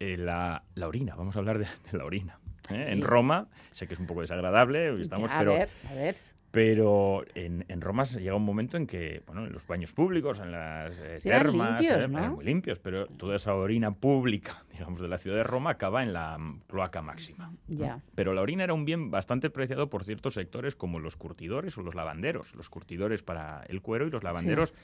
[0.00, 2.40] eh, la, la orina, vamos a hablar de, de la orina.
[2.70, 2.86] ¿Eh?
[2.92, 3.02] En.
[3.02, 5.52] Roma, sé que es un poco desagradable, estamos, Ya, a pero...
[5.52, 6.16] ver, a ver.
[6.50, 10.38] Pero en, en Roma se llega un momento en que, bueno, en los baños públicos,
[10.38, 15.08] en las eh, termas, limpios, eh, muy limpios, pero toda esa orina pública, digamos, de
[15.08, 17.48] la ciudad de Roma acaba en la mm, cloaca máxima.
[17.50, 17.58] ¿no?
[17.66, 17.98] Ya.
[18.14, 21.82] Pero la orina era un bien bastante preciado por ciertos sectores como los curtidores o
[21.82, 22.54] los lavanderos.
[22.54, 24.74] Los curtidores para el cuero y los lavanderos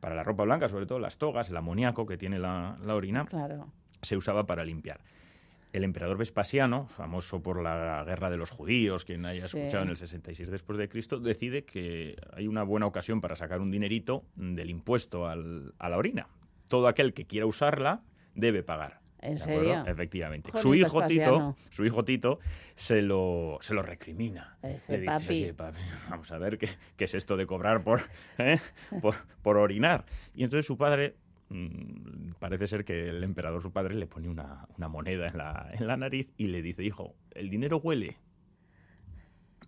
[0.00, 3.26] para la ropa blanca, sobre todo las togas, el amoníaco que tiene la, la orina,
[3.26, 3.66] Claro.
[4.00, 5.00] se usaba para limpiar.
[5.72, 9.58] El emperador Vespasiano, famoso por la guerra de los judíos, quien haya Sí.
[9.58, 13.60] escuchado en el 66 después de Cristo, decide que hay una buena ocasión para sacar
[13.60, 16.28] un dinerito del impuesto al- a la orina.
[16.68, 18.02] Todo aquel que quiera usarla
[18.34, 19.00] debe pagar.
[19.20, 19.84] ¿En serio?
[19.84, 20.52] Efectivamente.
[20.62, 21.56] Su hijo Vespasiano.
[21.58, 22.38] Tito, su hijo Tito
[22.76, 24.56] se lo, se lo recrimina.
[24.62, 25.26] Ese Le dice, papi.
[25.42, 25.78] "Oye, papi,
[26.08, 28.00] vamos a ver qué, qué es esto de cobrar por,
[28.38, 28.58] ¿eh?
[29.02, 30.04] por, por orinar.
[30.34, 31.16] Y entonces su padre
[32.38, 35.86] parece ser que el emperador, su padre, le pone una, una moneda en la, en
[35.86, 38.16] la nariz y le dice, hijo, el dinero huele.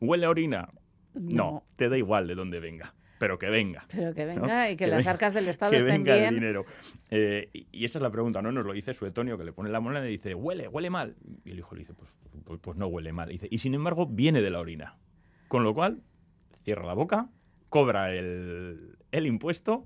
[0.01, 0.69] ¿Huele a orina?
[1.15, 1.65] No, No.
[1.77, 3.85] te da igual de dónde venga, pero que venga.
[3.91, 4.43] Pero que ¿no?
[4.43, 6.65] venga y que, las venga- arcas del Estado que estén venga el dinero.
[7.11, 8.53] Eh, y, y esa es la pregunta, ¿no?
[8.53, 11.17] Nos lo dice Suetonio, que le pone la moneda y dice, huele, huele mal.
[11.45, 13.29] Y el hijo le dice, pues, pues, pues no huele mal.
[13.31, 14.97] Y, dice, y sin embargo, viene de la orina.
[15.49, 16.03] Con lo cual,
[16.63, 17.29] cierra la boca,
[17.69, 19.85] cobra el, el impuesto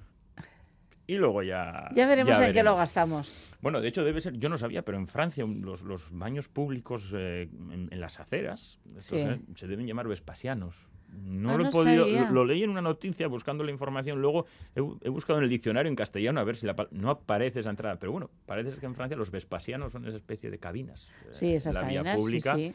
[1.06, 1.90] y luego ya.
[1.94, 3.34] Ya veremos en qué lo gastamos.
[3.60, 7.10] Bueno, de hecho debe ser, yo no sabía, pero en Francia los, los baños públicos
[7.14, 9.26] eh, en, en las aceras estos, Sí.
[9.28, 10.88] eh, se deben llamar vespasianos.
[11.16, 14.20] No Ah, lo he no podido, lo, lo leí en una noticia buscando la información,
[14.20, 17.08] luego he, bu- he buscado en el diccionario en castellano a ver si la, no
[17.10, 20.50] aparece esa entrada, pero bueno, parece ser que en Francia los vespasianos son esa especie
[20.50, 21.08] de cabinas.
[21.26, 22.56] eh, Sí, esas la vía cadenas, sí, pública.
[22.56, 22.74] sí.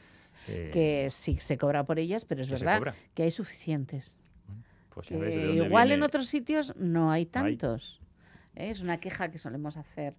[0.71, 4.21] que sí se cobra por ellas, pero es verdad que hay suficientes.
[4.93, 7.27] pues Que ves de dónde igual en otros sitios no hay hay.
[8.55, 8.69] ¿Eh?
[8.69, 10.17] Es una queja que solemos hacer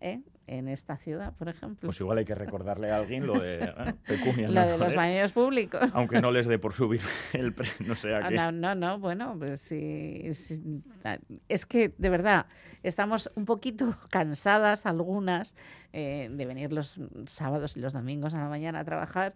[0.00, 0.22] ¿eh?
[0.48, 1.86] en esta ciudad, por ejemplo.
[1.86, 3.58] Pues igual hay que recordarle a alguien lo de
[4.06, 4.48] pecunia.
[4.48, 5.90] Lo no de los baños públicos.
[5.92, 7.02] Aunque no les dé por subir
[7.34, 8.34] el pre, no sé a Ah, qué.
[8.34, 11.18] No, no, no, bueno, pues sí, sí, ah,
[11.48, 12.46] Es que, de verdad,
[12.82, 15.54] estamos un poquito cansadas algunas
[15.92, 19.34] eh, de venir los sábados y los domingos a la mañana a trabajar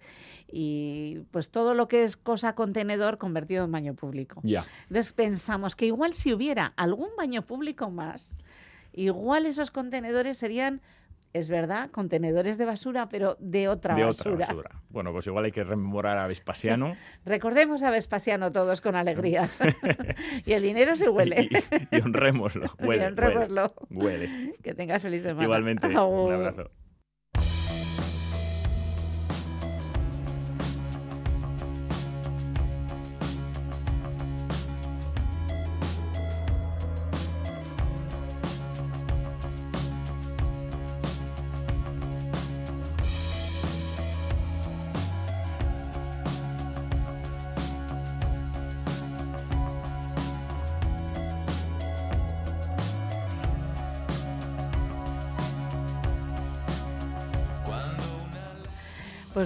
[0.50, 4.40] y pues todo lo que es cosa contenedor convertido en baño público.
[4.44, 4.64] Ya.
[4.84, 8.38] Entonces pensamos que igual si hubiera algún baño público más,
[8.92, 10.80] igual esos contenedores serían,
[11.32, 14.34] es verdad, contenedores de basura, pero de otra de basura.
[14.34, 14.70] otra basura.
[14.90, 16.94] Bueno, pues igual hay que rememorar a Vespasiano
[17.24, 19.48] Recordemos a Vespasiano todos con alegría.
[20.44, 21.48] y el dinero se huele.
[21.90, 22.66] y honrémoslo.
[22.80, 23.74] Y Huele, honrémoslo.
[23.90, 24.54] huele, huele.
[24.62, 25.44] Que tengas feliz semana.
[25.44, 26.70] Igualmente, un abrazo.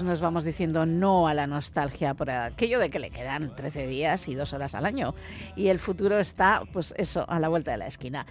[0.07, 4.29] Nos vamos diciendo no a la nostalgia por aquello de que le quedan 13 días
[4.29, 5.15] y dos horas al año.
[5.57, 8.27] Y el futuro está, pues eso, a la vuelta de la esquina.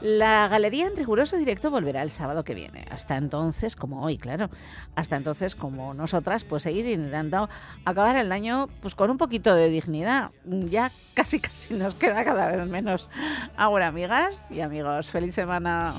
[0.00, 2.86] La galería en riguroso directo volverá el sábado que viene.
[2.90, 4.48] Hasta entonces, como hoy, claro.
[4.94, 7.48] Hasta entonces, como nosotras, pues seguir intentando
[7.84, 10.30] acabar el año pues con un poquito de dignidad.
[10.44, 13.08] Ya casi, casi nos queda cada vez menos.
[13.56, 15.94] Ahora, amigas y amigos, feliz semana.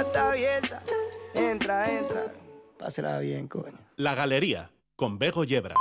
[0.00, 0.82] Está abierta.
[1.34, 2.32] Entra, entra.
[2.78, 3.78] Pásela bien, coño.
[3.96, 5.74] La Galería, con Bego Yebra.